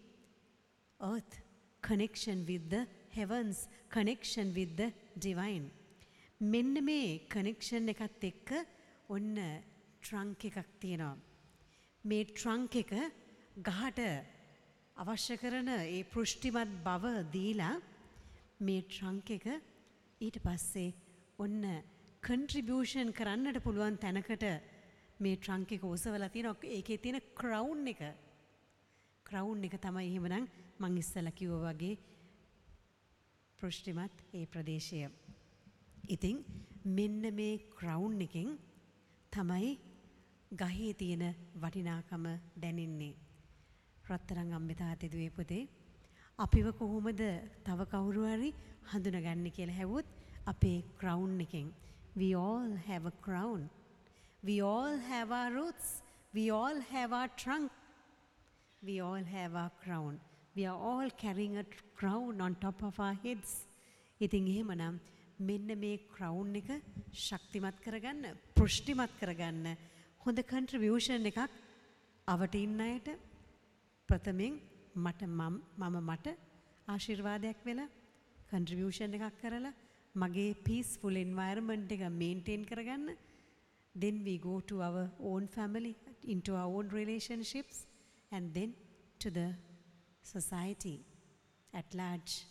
earth 1.00 1.34
connection 1.82 2.46
with 2.46 2.64
the 2.68 2.86
heavens 3.10 3.68
connection 3.88 4.54
with 4.54 4.76
the 4.76 4.88
divine 5.18 5.70
මෙන්න 6.40 6.72
මේ 6.82 7.28
කනෙක්ෂන් 7.28 7.92
එකත් 7.92 8.24
එක්ක 8.24 8.50
ඔන්න 9.08 9.36
ට්‍රංක් 10.00 10.44
එකක් 10.44 10.68
තියෙනවා. 10.80 11.18
මේ 12.04 12.24
ට්‍රංක් 12.24 12.76
එක 12.76 12.92
ගහට 13.60 14.00
අවශ්‍ය 14.96 15.36
කරන 15.36 15.68
ඒ 15.68 16.00
පෘෂ්ටිමත් 16.04 16.80
බව 16.82 17.04
දීලා 17.30 17.76
මේ 18.60 18.82
ට්‍රංක් 18.82 19.30
එක 19.30 19.46
ඊට 20.20 20.40
පස්සේ 20.40 20.94
ඔන්න 21.38 21.60
කන්ට්‍රිබියෂන් 22.22 23.12
කරන්නට 23.12 23.60
පුළුවන් 23.60 24.00
තැනකට 24.00 24.44
මේ 25.20 25.36
ට්‍රංක් 25.36 25.72
එක 25.72 25.84
ඔසවලා 25.84 26.28
තියෙන 26.28 26.56
ඒකේ 26.70 26.98
තියෙන 26.98 27.20
ක්‍රවුන් 27.36 27.84
එක 27.86 28.00
ක්‍රවුන් 29.26 29.64
එක 29.64 29.76
තමයි 29.78 30.08
එහෙමනම් 30.08 30.48
මං 30.80 30.96
ඉස්සලා 30.96 31.32
කිව්වා 31.32 31.74
වගේ 31.74 31.98
පෘෂ්ටිමත් 33.58 34.24
ඒ 34.32 34.46
ප්‍රදේශය. 34.46 35.04
ඉතින් 36.14 36.36
මෙන්න 36.96 37.22
මේ 37.34 37.58
ක්‍රවුන් 37.78 38.20
එකෙන් 38.20 38.48
තමයි 39.32 39.68
ගහේ 40.52 40.92
තියෙන 40.94 41.24
වටිනාකම 41.62 42.24
දැනෙන්නේ. 42.62 43.14
රත්තරන් 44.04 44.50
අම්බිතා 44.58 44.94
තෙදුවේ 44.96 45.30
පුතේ 45.30 45.68
අපිව 46.38 46.66
කොහොමද 46.80 47.22
තව 47.66 47.80
කවුරු 47.92 48.22
හරි 48.32 48.50
හඳුනගන්නේ 48.90 49.50
කියලා 49.56 49.78
හැවුවොත් 49.80 50.08
අපේ 50.46 50.72
ක්‍රවුන් 51.00 51.40
එකෙන්. 51.40 51.68
We 52.16 52.28
all 52.34 52.70
have 52.88 53.06
a 53.06 53.14
crown. 53.26 53.60
We 54.42 54.56
all 54.62 54.96
have 55.10 55.30
our 55.30 55.52
roots. 55.52 56.02
We 56.34 56.44
all 56.50 56.80
have 56.92 57.12
our 57.12 57.30
trunk. 57.42 57.70
We 58.82 58.94
all 59.00 59.24
have 59.36 59.54
our 59.54 59.72
crown. 59.84 60.18
We 60.56 60.66
are 60.66 60.80
all 60.90 61.08
carrying 61.22 61.56
a 61.58 61.64
crown 61.94 62.40
on 62.40 62.54
top 62.64 62.82
of 62.82 62.98
our 62.98 63.16
heads. 63.24 63.50
ඉතින් 64.20 64.50
එහෙමනම් 64.52 64.98
මෙන්න 65.48 65.70
මේ 65.82 65.98
crown 66.14 66.56
එක 66.60 66.70
ශක්තිමත් 67.26 67.78
කරගන්න 67.84 68.36
පෘෂ්ටිමත් 68.58 69.12
කරගන්න 69.20 69.66
හොඳ 70.24 70.38
contribution 70.50 71.28
එකක් 71.30 71.40
අවට 72.32 72.54
ඉන්න 72.60 72.80
අයට. 72.86 73.08
ප්‍රථමයෙන් 74.08 74.60
මට 75.04 75.22
මම 75.26 75.96
මට 76.08 76.36
ආශිර්වාදයක් 76.94 77.64
වෙලා 77.68 77.88
කන්ට්‍රිබියුෂන් 78.50 79.16
එකක් 79.18 79.40
කරලා 79.42 79.72
මගේ 80.14 80.52
පීස්ෆුල් 80.66 81.16
එන්වයරන්මන්ට් 81.24 81.92
එක 81.96 82.02
මේන්ටේන් 82.20 82.66
කරගන්න. 82.70 83.16
Then 83.94 84.22
we 84.24 84.38
go 84.38 84.60
to 84.70 84.82
our 84.82 85.10
own 85.20 85.48
family 85.48 85.94
into 86.24 86.54
our 86.54 86.70
own 86.78 86.88
relationships 87.00 87.86
and 88.30 88.52
then 88.54 88.74
to 89.18 89.30
the 89.30 89.48
society 90.22 90.98
at 91.72 91.88
large. 91.94 92.44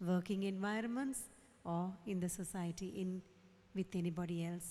Working 0.00 0.44
environments 0.44 1.29
or 1.64 1.92
in 2.06 2.20
the 2.20 2.28
society 2.28 2.88
in 3.02 3.22
with 3.74 3.94
anybody 3.94 4.38
else 4.44 4.70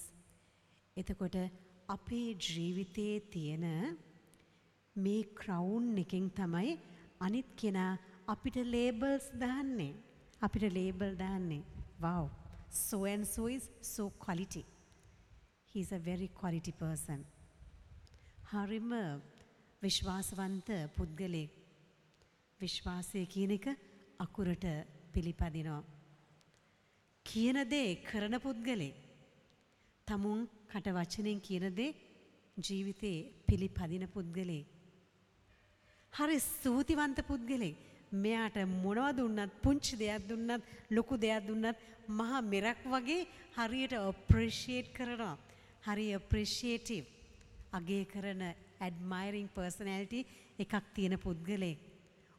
එතකොට 0.97 1.35
අපේ 1.87 2.35
ජීවිතයේ 2.45 3.19
තියෙන 3.33 3.65
මේ 4.95 5.21
crown 5.39 5.85
එකෙන් 6.03 6.25
තමයි 6.39 6.71
අනිත් 7.25 7.49
කෙනා 7.61 7.97
අපිට 8.27 8.57
ලේබල්ස් 8.73 9.25
දාන්නේ. 9.43 9.93
අපිට 10.41 10.63
ලේබල් 10.77 11.15
දාන්නේ. 11.23 11.63
wow 12.01 12.29
so 12.69 12.97
and 13.05 13.25
so 13.25 13.47
is 13.47 13.69
so 13.81 14.09
quality. 14.23 14.65
he's 15.73 15.91
a 15.91 15.99
very 15.99 16.29
quality 16.39 16.73
person. 16.83 17.25
හරිම 18.51 18.91
විශ්වාසවන්ත 19.81 20.69
පුද්ගලයෙක්. 20.97 21.51
විශ්වාසය 22.61 23.25
කියන 23.33 23.51
එක 23.57 23.65
අකුරට 24.19 24.65
පිළිපදිනවා. 25.13 25.98
කියන 27.29 27.57
දේ 27.73 27.89
කරන 28.09 28.35
පුද්ගලෙක්. 28.45 28.95
තමුන් 30.07 30.39
කට 30.71 30.87
වචනෙන් 30.97 31.39
කියන 31.47 31.65
දේ 31.79 31.95
ජීවිතේ 32.57 33.19
පිළිපදින 33.47 34.05
පුද්ගලෙක්. 34.15 34.65
හරි 36.13 36.37
ස්තුතිවන්ත 36.39 37.19
පුද්ගලෙක්. 37.29 37.75
මෙයාට 38.23 38.57
මොනවද 38.83 39.17
දුන්නත් 39.17 39.53
පුංචි 39.63 39.95
දෙයක් 40.01 40.23
දුන්නත් 40.29 40.63
ලොකු 40.95 41.15
දෙයක් 41.17 41.45
දුන්නත් 41.47 41.77
මහා 42.19 42.41
මෙරක් 42.41 42.81
වගේ 42.93 43.27
හරියට 43.57 43.93
අප්‍රීෂিয়েට් 43.93 44.93
කරනවා. 44.97 45.37
හරි 45.85 46.05
අප්‍රීෂিয়েටිව්. 46.19 47.03
අගේ 47.77 48.03
කරන 48.13 48.41
admiring 48.87 49.49
personality 49.57 50.21
එකක් 50.63 50.73
තියෙන 50.95 51.15
පුද්ගලෙක්. 51.25 51.79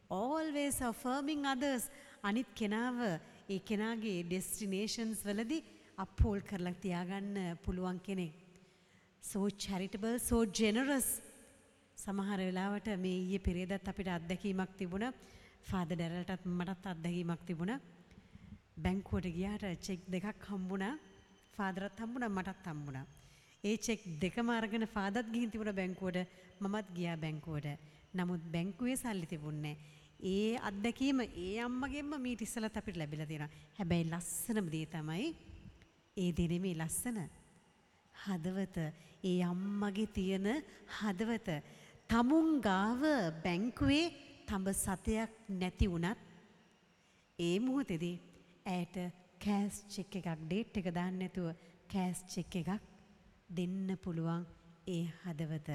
always 0.09 0.77
affirming 0.81 1.43
others 1.53 1.83
අනිත් 2.27 2.49
කෙනාව 2.59 2.97
ඒ 3.53 3.59
කෙනාගේ 3.69 4.19
ඩෙස්ටිනේෂන්ස් 4.27 5.21
වලදී 5.27 5.63
අප්හෝල් 6.03 6.39
කරලා 6.49 6.79
තියාගන්න 6.83 7.37
පුළුවන් 7.63 7.97
කෙනෙක්. 8.07 8.33
so 9.23 9.41
charitable 9.63 10.13
so 10.19 10.37
generous 10.59 11.07
සමහර 11.97 12.39
වෙලාවට 12.47 12.87
මේ 13.03 13.17
ඊයේ 13.23 13.45
පෙරේදත් 13.47 13.89
අපිට 13.91 14.09
අත්දැකීමක් 14.17 14.71
තිබුණා. 14.79 15.11
ෆාදර් 15.69 15.95
ඩැරල්ටත් 15.97 16.45
මටත් 16.57 16.85
අත්දැකීමක් 16.93 17.41
තිබුණා. 17.49 17.79
බැංකුවට 18.83 19.27
ගියාට 19.37 19.65
චෙක් 19.87 20.01
දෙකක් 20.13 20.47
හම්බුණා. 20.51 20.93
ෆාදරත් 21.57 21.99
හම්බුණා 22.03 22.35
මටත් 22.37 22.65
හම්බුණා. 22.71 23.05
ඒ 23.63 23.77
චෙක් 23.87 24.01
දෙකම 24.23 24.49
අරගෙන 24.57 24.85
ෆාදත් 24.95 25.25
ගිහින් 25.33 25.51
තිබුණා 25.53 25.79
බැංකුවට 25.81 26.19
මමත් 26.63 26.87
ගියා 26.97 27.17
බැංකුවට. 27.25 27.67
නමුත් 28.13 28.43
බැංකුවේ 28.53 29.01
සල්ලි 29.03 29.27
තිබුණේ 29.33 29.75
ඒ 30.21 30.57
අත්දැකීම 30.69 31.19
ඒ 31.21 31.59
අම්මගෙන්ම 31.59 32.11
මීට 32.21 32.41
ඉස්සලත් 32.41 32.77
අපිට 32.77 32.97
ලැබිලා 32.97 33.25
තියෙනවා. 33.25 33.49
හැබැයි 33.77 34.09
ලස්සනම 34.11 34.67
දේ 34.71 34.85
තමයි 34.85 35.29
ඒ 36.17 36.31
දෙනෙමේ 36.37 36.75
ලස්සන 36.75 37.19
හදවත 38.15 38.77
ඒ 39.23 39.37
අම්මගේ 39.43 40.07
තියෙන 40.07 40.47
හදවත 40.99 41.49
තමුන් 42.07 42.61
ගාව 42.61 43.01
බැංකුවේ 43.43 44.05
තඹ 44.45 44.67
සතයක් 44.75 45.31
නැති 45.49 45.91
වුණත් 45.91 46.19
ඒ 47.39 47.59
මොහොතේදී 47.59 48.15
ඇයට 48.65 48.97
කෑස් 49.39 49.83
චෙක් 49.87 50.15
එකක් 50.19 50.31
ඩේට් 50.41 50.77
එක 50.77 50.89
දාන්න 50.93 51.19
නැතුව 51.19 51.53
කෑස් 51.89 52.25
චෙක් 52.33 52.55
එකක් 52.61 52.89
දෙන්න 53.49 53.97
පුළුවන් 54.03 54.45
ඒ 54.87 55.05
හදවත. 55.23 55.69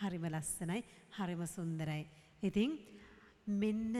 හරිම 0.00 0.24
ලස්සනයි, 0.26 0.82
හරිම 1.16 1.42
සුන්දරයි. 1.46 2.06
ඉතින් 2.42 2.78
මෙන්න 3.50 3.94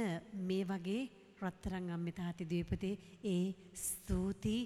මේ 0.49 0.65
වගේ 0.71 1.03
රත්තරන් 1.43 1.87
අම්මේ 1.97 2.17
තාත්ති 2.19 2.45
දීපතේ 2.53 2.95
ඒ 3.35 3.45
ස්තුති 3.85 4.57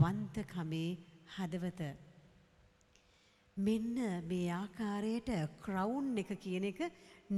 වන්තකමේ 0.00 0.90
හදවත. 1.36 1.82
මෙන්න 3.56 3.96
මේ 4.30 4.48
ආකාරයට 4.60 5.30
ක්‍රවුන් 5.64 6.18
එක 6.22 6.30
කියන 6.44 6.64
එක 6.70 6.80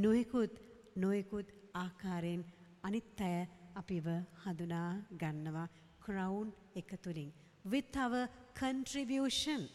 නොයෙකුත් 0.02 0.54
නොයෙකුත් 0.96 1.48
ආකාරයෙන් 1.84 2.42
අනිත් 2.82 3.20
අය 3.28 3.36
අපිව 3.80 4.06
හඳුනා 4.44 4.90
ගන්නවා 5.20 5.68
ක්‍රවුන් 6.04 6.48
එක 6.74 6.90
තුලින්. 7.04 7.30
With 7.64 7.96
our 7.96 8.28
contribution 8.54 9.68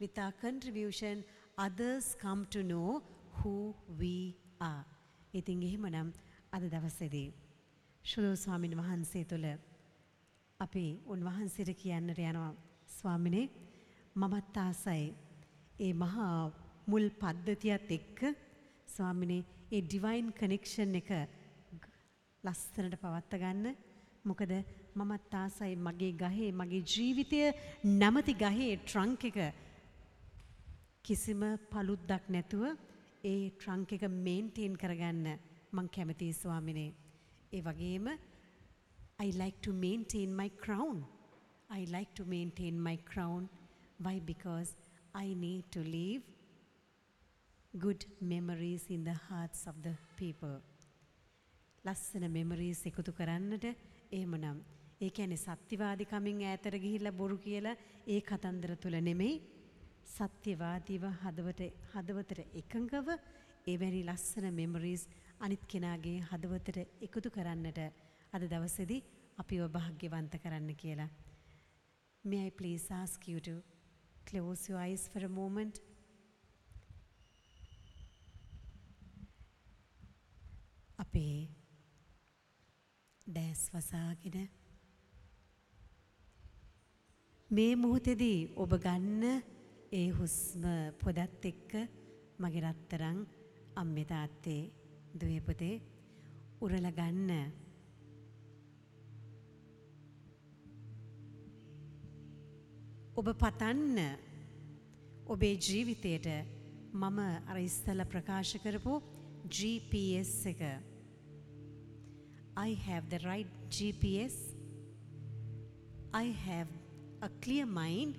with 0.00 0.18
our 0.18 0.32
contribution 0.32 1.24
others 1.58 2.16
come 2.24 2.46
to 2.54 2.62
know 2.62 3.02
who 3.38 3.74
we 4.00 4.34
are. 4.60 4.84
ඉතින් 5.34 5.62
එහෙමනම් 5.62 6.12
අද 6.54 6.64
දවසේදී 6.64 7.28
ශුදෝ 8.04 8.34
ස්වාමීන් 8.36 8.74
වහන්සේ 8.76 9.24
තුළ 9.24 9.46
අපි 10.60 10.82
උන්වහන්සේට 11.06 11.70
කියන්නට 11.74 12.18
යනවා. 12.20 12.52
ස්වාමිනේ 12.88 13.46
මමත් 14.16 14.56
ආසයි. 14.56 15.06
ඒ 15.80 15.92
මහා 15.94 16.36
මුල් 16.86 17.06
පද්ධතියත් 17.20 17.90
එක්ක 17.90 18.20
ස්වාමිනේ 18.88 19.40
ඒ 19.72 19.80
ඩිවයින් 19.82 20.28
කනෙක්ෂන් 20.32 20.94
එක 20.94 21.10
ලස්සනට 22.44 22.94
පවත්ත 23.02 23.40
ගන්න. 23.42 23.66
මොකද 24.24 24.52
මමත් 24.96 25.34
ආසයි 25.34 25.74
මගේ 25.78 26.12
ගහේ 26.14 26.50
මගේ 26.52 26.82
ජීවිතය 26.92 27.40
නැමති 27.94 28.34
ගහේ 28.34 28.70
ට්‍රංක් 28.76 29.24
එක 29.24 29.40
කිසිම 31.02 31.42
පළුද්දක් 31.72 32.30
නැතුව 32.30 32.62
ඒ 33.24 33.42
ට්‍රංක් 33.50 33.90
එක 33.92 34.06
මේන්ටේන් 34.20 34.76
කරගන්න. 34.76 35.26
මං 35.76 35.88
කැමතියි 35.96 36.32
ස්වාමිනේ. 36.42 36.90
ඒ 37.56 37.60
වගේම 37.68 38.06
I 39.18 39.28
like 39.42 39.58
to 39.66 39.72
maintain 39.86 40.30
my 40.40 40.48
crown. 40.64 40.96
I 41.70 41.80
like 41.96 42.12
to 42.18 42.24
maintain 42.24 42.76
my 42.88 42.96
crown. 43.10 43.42
Why? 44.04 44.16
Because 44.32 44.70
I 45.14 45.26
need 45.44 45.64
to 45.76 45.82
leave 45.96 46.22
good 47.74 48.02
memories 48.20 48.84
in 48.96 49.04
the 49.04 49.16
hearts 49.28 49.60
of 49.70 49.76
the 49.86 49.94
people. 50.20 50.54
ලස්සන 51.84 52.24
මෙමරීස් 52.36 52.80
එකතු 52.90 53.12
කරන්නට 53.18 53.64
එහෙමනම් 54.18 54.58
ඒ 55.00 55.10
කියන්නේ 55.16 55.42
සත්‍යවාදිකමින් 55.46 56.38
ඈතට 56.50 56.76
ගිහිල්ලා 56.84 57.18
බොරු 57.20 57.36
කියලා 57.46 57.74
ඒ 58.14 58.20
කතන්දර 58.30 58.72
තුල 58.84 58.96
නෙමෙයි 59.08 59.34
සත්‍යවාදීව 60.14 61.04
හදවත 61.22 61.62
හදවතට 61.92 62.40
එකඟව 62.60 63.08
එවැනි 63.74 64.02
ලස්සන 64.08 64.46
මෙමරීස් 64.60 65.04
අනිත් 65.44 65.64
කෙනාගේ 65.66 66.18
හදවතට 66.28 66.78
එකතු 67.06 67.30
කරන්නට 67.30 67.78
අද 68.32 68.42
දවසේදී 68.52 69.00
අපිව 69.38 69.62
භාග්‍යවන්ත 69.74 70.34
කරන්න 70.42 70.70
කියලා. 70.74 71.10
May 72.24 72.46
I 72.46 72.50
please 72.50 72.86
ask 72.92 73.28
you 73.28 73.40
to 73.40 73.54
close 74.24 74.62
your 74.68 74.78
eyes 74.80 75.02
for 75.08 75.24
a 75.24 75.28
moment? 75.30 75.80
අපේ 80.98 81.48
දැස් 83.26 83.64
වසාගෙන 83.74 84.38
මේ 87.50 87.74
මොහොතේදී 87.76 88.38
ඔබ 88.56 88.72
ගන්න 88.78 89.42
ඒ 89.92 90.08
හුස්ම 90.10 90.64
පොදත් 91.02 91.44
එක්ක 91.44 91.72
මගේ 92.38 92.64
රත්තරන් 92.64 93.20
අම්මේ 93.76 94.04
තාත්තේ 94.04 94.62
දුවේ 95.20 95.40
පුතේ 95.48 95.74
උරලා 96.64 96.90
ගන්න 96.98 97.30
ඔබ 103.18 103.28
පතන්න 103.42 103.98
ඔබේ 105.34 105.52
ජීවිතයට 105.66 106.26
මම 107.02 107.20
අර 107.50 107.58
ඉස්සල 107.68 108.00
ප්‍රකාශ 108.14 108.56
කරපු 108.64 108.94
GPS 109.54 110.34
එක 110.52 110.62
I 112.56 112.74
have 112.86 113.10
the 113.10 113.18
right 113.26 113.46
GPS. 113.68 114.34
I 116.12 116.24
have 116.46 116.68
a 117.20 117.28
clear 117.42 117.66
mind 117.66 118.14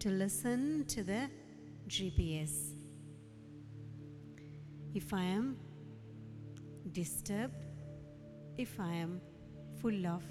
to 0.00 0.10
listen 0.10 0.84
to 0.88 1.02
the 1.02 1.22
GPS. 1.88 2.52
If 4.94 5.14
I 5.14 5.24
am 5.24 5.56
disturbed, 6.88 7.54
if 8.56 8.78
I 8.80 8.94
am 8.94 9.20
full 9.80 10.06
of 10.06 10.22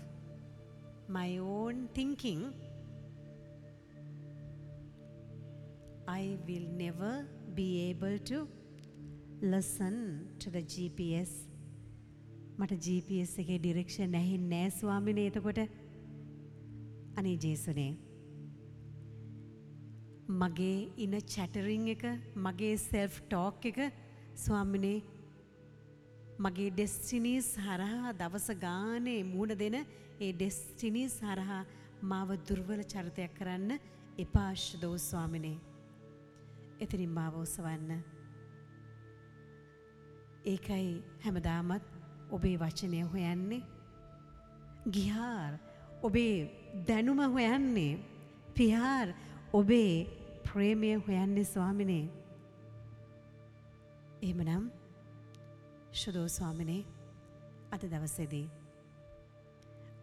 my 1.07 1.37
own 1.37 1.89
thinking, 1.93 2.53
I 6.07 6.37
will 6.47 6.67
never 6.77 7.25
be 7.53 7.89
able 7.89 8.17
to 8.19 8.47
listen 9.41 10.29
to 10.39 10.49
the 10.49 10.63
GPS. 10.63 11.31
මට 12.59 12.77
GPS 12.85 13.31
එකේ 13.41 13.57
direction 13.63 14.15
ඇහෙන්නේ 14.19 14.61
නෑ 14.61 14.69
ස්වාමිනේ 14.77 15.25
එතකොට 15.31 15.59
අනේ 17.19 17.33
ජේසුනේ 17.43 17.91
මගේ 20.41 20.71
ඉන 21.03 21.13
චැටරින් 21.33 21.85
එක 21.93 22.03
මගේ 22.45 22.71
සෙල්ෆ් 22.85 23.19
ටෝක් 23.27 23.67
එක 23.71 23.77
ස්වාමිනේ 24.45 24.95
මගේ 26.39 26.69
ඩෙස්ටිනීස් 26.71 27.47
හරහා 27.57 28.11
දවස 28.13 28.47
ගානේ 28.61 29.21
මූුණ 29.23 29.59
දෙන 29.59 29.75
ඒ 30.19 30.31
ඩෙස්ටිනීස් 30.33 31.15
හරහා 31.21 31.63
මාව 32.01 32.29
දුර්වල 32.47 32.81
චරිතයක් 32.83 33.33
කරන්න 33.37 33.71
එපාශ්දෝ 34.17 34.97
ස්වාමිනේ. 34.99 35.57
එතනින් 36.79 37.09
මාව 37.09 37.35
ඔසවන්න. 37.35 38.03
ඒකයි 40.45 40.91
හැමදාමත් 41.25 41.85
ඔබේ 42.31 42.55
වචනය 42.57 43.01
හොයන්නේ. 43.03 43.63
ගිහාර් 44.91 45.53
ඔබේ 46.03 46.35
දැනුම 46.87 47.19
හොයන්නේ. 47.27 47.99
පිහාර් 48.55 49.09
ඔබේ 49.53 49.93
ප්‍රේමය 50.43 50.95
හොයන්නේ 50.97 51.45
ස්වාමිනේ. 51.45 52.05
එහෙමනම් 54.21 54.76
ශුදෝ 55.93 56.27
ස්වාමිනේ 56.29 56.85
අද 57.71 57.83
දවසේදී 57.83 58.47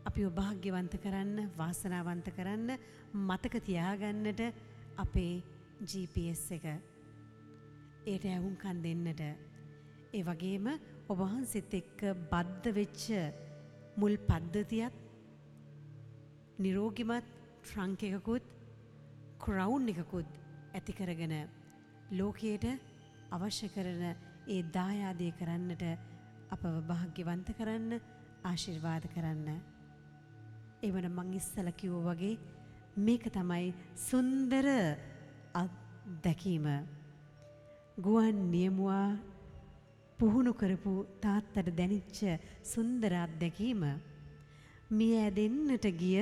අපි 0.06 0.26
ඔභාග්‍යවන්ත 0.26 0.94
කරන්න 0.98 1.50
වාසනාවන්ත 1.56 2.28
කරන්න 2.30 2.78
මතක 3.20 3.54
තියාගන්නට 3.60 4.40
අපේ 4.96 5.42
GPS 5.82 6.42
එක 6.52 6.66
ඒට 8.06 8.24
ඇහුම්කන් 8.26 8.82
දෙන්නට. 8.82 9.22
ඒ 10.12 10.22
වගේම 10.22 10.66
ඔබහන්සෙත් 11.08 11.74
එක්ක 11.74 12.00
බද්ධ 12.30 12.74
වෙච්ච 12.74 13.06
මුල් 13.96 14.16
පද්ධතියත් 14.20 14.94
නිරෝගිමත් 16.58 17.26
ට්‍රංක 17.62 18.02
එකකුත් 18.04 18.44
ක්‍රවුන් 19.38 19.88
එකකුත් 19.88 20.28
ඇති 20.74 20.92
කරගෙන 20.92 21.34
ලෝකයට 22.12 22.64
අවශ්‍ය 23.30 23.68
කරන 23.68 24.04
ඒ 24.46 24.62
දායාදය 24.70 25.28
කරන්නට 25.32 25.82
අපව 26.50 26.74
භාග්‍යවන්ත 26.88 27.48
කරන්න 27.58 27.92
ආශිර්වාද 28.44 29.04
කරන්න. 29.08 29.48
එවන 30.82 31.06
මං 31.08 31.30
ඉස්සල 31.34 31.68
කිව්ව 31.72 32.08
වගේ 32.08 32.34
මේක 32.96 33.24
තමයි 33.28 33.72
සුන්දර 33.98 34.66
අත්දැකීම. 35.54 36.66
ගුවන් 37.98 38.38
නියමුවා 38.50 39.08
පුහුණු 40.18 40.52
කරපු 40.52 40.92
තාත්තට 41.20 41.72
දැනිච්ච 41.72 42.18
සුන්දර 42.64 43.12
අත්දැකීම 43.16 43.82
මිය 44.90 45.14
ඇදෙන්නට 45.16 45.86
ගිය 45.94 46.20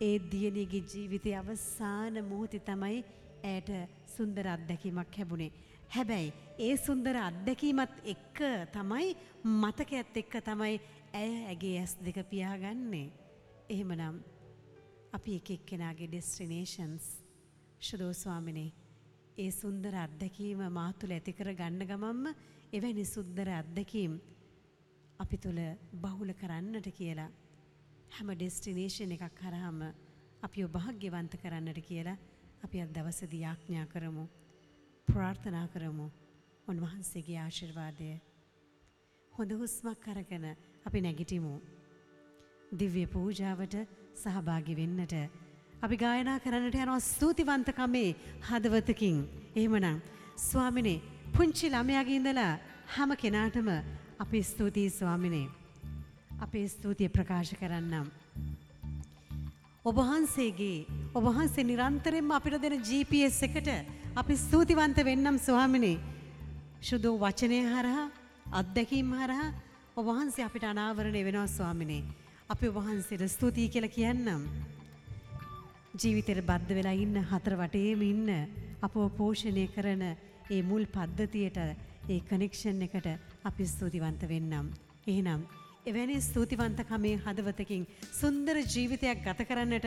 ඒ 0.00 0.16
දියණියගේ 0.30 0.84
ජීවිතයේ 0.84 1.38
අවසාන 1.38 2.14
මොහොතේ 2.24 2.60
තමයි 2.62 2.98
ඇයට 3.44 3.70
සුන්දර 4.08 4.46
අත්දැකීමක් 4.48 5.16
ලැබුණේ. 5.16 5.52
හැබැයි 5.90 6.32
ඒ 6.60 6.74
සුන්දර 6.78 7.16
අත්දැකීමත් 7.18 7.96
එක්ක 8.06 8.38
තමයි 8.72 9.08
මතකයත් 9.54 10.16
එක්ක 10.16 10.34
තමයි 10.42 10.76
ඇය 11.12 11.32
ඇගේ 11.44 11.78
ඇස් 11.78 11.96
දෙක 11.98 12.18
පියාගන්නේ. 12.24 13.08
එහෙමනම් 13.68 14.20
අපි 15.12 15.34
එක 15.36 15.50
එක්කෙනාගේ 15.50 16.08
ඩෙස්ටිනේෂන්ස් 16.08 17.06
ශුදෝ 17.80 18.12
ස්වාමිනේ 18.14 18.70
ඒ 19.36 19.50
සුන්දර 19.52 19.94
අත්දැකීම 19.96 20.62
මා 20.70 20.90
තුළ 20.94 21.12
ඇති 21.12 21.32
කර 21.32 21.50
ගන්න 21.54 21.82
ගමන්ම 21.84 22.26
එවැනි 22.72 23.04
සුන්දර 23.06 23.48
අත්දැකීම් 23.52 24.18
අපි 25.20 25.38
තුළ 25.38 25.60
බහුල 26.00 26.30
කරන්නට 26.34 26.86
කියලා 26.92 27.30
හැම 28.10 28.30
ඩෙස්ටිනේෂන් 28.32 29.16
එකක් 29.16 29.34
කරාම 29.36 29.80
අපි 30.42 30.68
භාග්‍යවන්ත 30.68 31.34
කරන්නට 31.38 31.82
කියලා 31.82 32.18
අපි 32.62 32.80
අද 32.80 32.92
දවසේදී 32.92 33.42
යාඥා 33.42 33.86
කරමු 33.86 34.24
ප්‍රාර්ථනා 35.12 35.66
කරමු. 35.68 36.06
උන්වහන්සේගේ 36.68 37.38
ආශිර්වාදය 37.38 38.08
හොඳ 39.32 39.52
හුස්මක් 39.52 40.08
අරගෙන 40.08 40.46
අපි 40.86 41.00
නැගිටිමු. 41.00 41.54
දිව්‍ය 42.72 43.04
පූජාවට 43.06 43.76
සහභාගි 44.14 44.74
වෙන්නට 44.80 45.14
අපි 45.82 45.96
ගායනා 45.96 46.38
කරන්නට 46.38 46.76
යනවා 46.76 47.00
ස්තුතිවන්තකමේ 47.02 48.10
හදවතකින්. 48.48 49.18
එහෙමනම් 49.56 50.02
ස්වාමිනේ 50.40 51.02
පුංචි 51.32 51.66
ළමයාගේ 51.68 52.18
ඉඳලා 52.20 52.52
හැම 52.94 53.16
කෙනාටම 53.16 53.70
අපි 54.18 54.42
ස්තුතියි 54.44 54.90
ස්වාමිනේ. 54.90 55.46
අපේ 56.40 56.66
ස්තුතිය 56.68 57.08
ප්‍රකාශ 57.08 57.54
කරන්නම්. 57.54 58.06
ඔබහන්සේගේ 59.84 60.86
ඔබහන්සේ 61.14 61.64
නිරන්තරයෙන්ම 61.64 62.30
අපිට 62.30 62.60
දෙන 62.60 62.76
GPS 62.78 63.38
එකට 63.42 63.68
අපි 64.14 64.34
ස්තුතිවන්ත 64.36 64.98
වෙන්නම් 65.00 65.38
ස්වාමිනේ. 65.38 65.98
ශුදෝ 66.80 67.16
වචනය 67.16 67.60
හරහා 67.66 68.10
අත්දැකීම් 68.52 69.12
හරහා 69.12 69.54
ඔබහන්සේ 69.96 70.44
අපිට 70.44 70.64
අනාවරණය 70.64 71.22
වෙනවා 71.24 71.46
ස්වාමිනේ. 71.48 72.04
අපි 72.50 72.66
ඔබහන්සේට 72.68 73.24
ස්තුතියි 73.26 73.68
කියලා 73.68 73.96
කියන්නම්. 73.96 74.42
ජීවිතේට 75.94 76.44
බද්ධ 76.44 76.74
වෙලා 76.74 76.92
ඉන්න 76.94 77.16
හතර 77.22 77.56
වටේම 77.56 78.02
ඉන්න 78.04 78.28
අපව 78.82 79.08
පෝෂණය 79.16 79.64
කරන 79.68 80.04
ඒ 80.50 80.62
මුල් 80.62 80.84
පද්ධතියට 80.86 81.56
ඒ 82.06 82.20
කනෙක්ෂන් 82.22 82.82
එකට 82.82 83.08
අපි 83.44 83.64
ස්තුතිවන්ත 83.66 84.28
වෙන්නම්. 84.28 84.68
එහෙනම් 85.06 85.40
එවැනි 85.90 86.16
ස්තුතිවන්තකමේ 86.22 87.16
හදවතකින් 87.24 87.82
සුන්දර 88.20 88.56
ජීවිතයක් 88.64 89.24
ගත 89.24 89.46
කරන්නට 89.48 89.86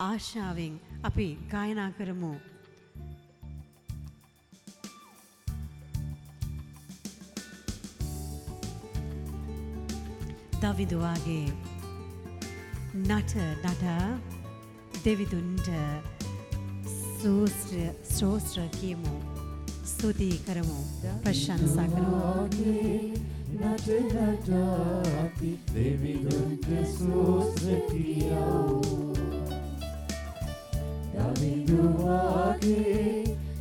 ආශාවෙන් 0.00 0.74
අපි 1.02 1.28
ගායනා 1.52 1.90
කරමු. 1.98 2.32
දවිදුවාගේ 10.62 11.46
නට 13.02 13.34
නටා 13.62 14.08
දෙවිදුන්ට 15.04 15.68
සූස්ත්‍ර 17.20 17.76
ශ්‍රෝස්ත්‍ර 18.14 18.66
කියමු. 18.80 19.14
ස්තුතියි 19.84 20.38
කරමු. 20.46 20.80
ප්‍රශංසා 21.22 21.88
කරමු. 21.88 22.20
Nacenateati, 23.60 25.50
Davidunque 25.72 26.84
sus 26.84 27.54
repiau. 27.62 28.82
Daviduagi, 31.14 32.82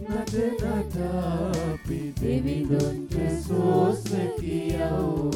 Nacenateati, 0.09 1.99
Davidunque 2.19 3.25
sus 3.45 3.99
repiau. 4.09 5.29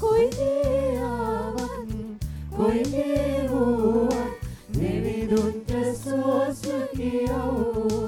Koineavan, 0.00 1.88
koinehuan, 2.56 4.30
Davidunque 4.72 5.82
sus 5.94 6.56
repiau. 6.64 7.99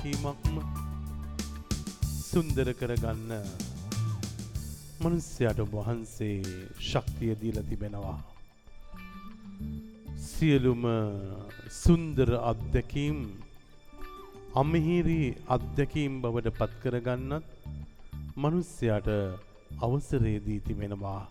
අත්දැකීමක්ම 0.00 0.54
සුන්දර 2.22 2.68
කරගන්න 2.72 3.32
මනුස්්‍යයට 5.00 5.58
වහන්සේ 5.66 6.36
ශක්තිය 6.80 7.32
දීල 7.36 7.58
තිබෙනවා. 7.62 8.16
සියලුම 10.26 10.84
සුන්දර 11.74 12.30
අත්දැකීම් 12.42 13.18
අමහිරි 14.54 15.18
අත්දැකීම් 15.48 16.14
බවට 16.22 16.54
පත්කරගන්නත් 16.54 17.50
මනුස්්‍යයට 18.36 19.10
අවසරේදී 19.80 20.60
තිබෙනවා. 20.60 21.22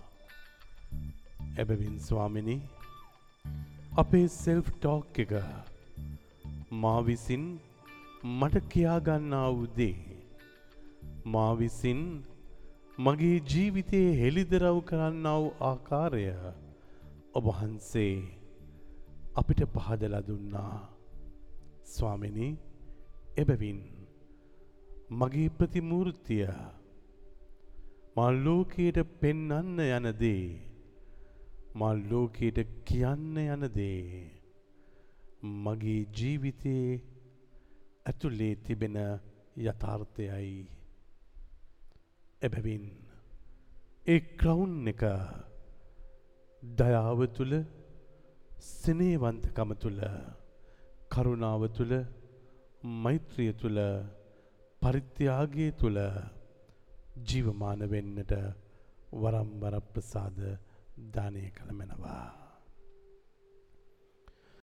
එබැවින් 1.58 1.98
ස්වාමිනි 2.00 2.58
අපේ 3.98 4.28
සෙල්ෆ් 4.36 4.70
ටෝක් 4.76 5.20
එක 5.20 5.34
මා 6.74 7.02
විසින් 7.02 7.50
මට 8.24 8.58
කියාගන්නා 8.70 9.52
වූදේ 9.52 9.96
මා 11.26 11.52
විසින් 11.56 12.24
මගේ 13.00 13.38
ජීවිතයේ 13.52 14.10
හෙළිදරව් 14.22 14.80
කරන්නා 14.82 15.36
වූ 15.40 15.54
ආකාරය 15.62 16.24
ඔබහන්සේ 17.34 18.16
අපිට 19.36 19.62
පහදලා 19.76 20.22
දුන්නා. 20.28 20.90
ස්වාමිනි 21.86 22.58
එබැවින් 23.38 23.80
මගේ 25.12 25.50
ප්‍රතිමූර්තිය 25.50 26.48
මා 28.16 28.32
ලෝකයට 28.32 29.00
පෙන්නන්න 29.22 29.80
යන 29.80 30.10
දේ 30.20 30.44
මා 31.76 31.94
ලෝකයට 32.12 32.60
කියන්න 32.86 33.38
යන 33.38 33.64
දේ 33.76 34.32
මගේ 35.64 36.02
ජීවිතයේ 36.18 37.02
ඇතුලේ 38.10 38.54
තිබෙන 38.58 38.98
යථාර්ථයයි 39.62 40.54
එබැවින් 42.42 42.86
ඒ 44.06 44.20
ක්‍රවුන් 44.36 44.76
එක 44.88 45.04
දයාව 46.64 47.20
තුළ 47.30 47.54
සනේවන්තකම 48.70 49.72
තුළ 49.76 50.02
කරුණාව 51.12 51.64
තුළ 51.70 51.94
මෛත්‍රිය 53.00 53.52
තුළ 53.54 53.80
පරිත්‍යාගය 54.82 55.68
තුළ 55.74 56.00
ජීවමාන 57.24 57.82
වෙන්නට 57.86 58.34
වරම්බර 59.14 59.76
ප්‍රසාද 59.84 60.38
දානය 61.14 61.44
කළ 61.52 61.72
මැනවා. 61.72 62.39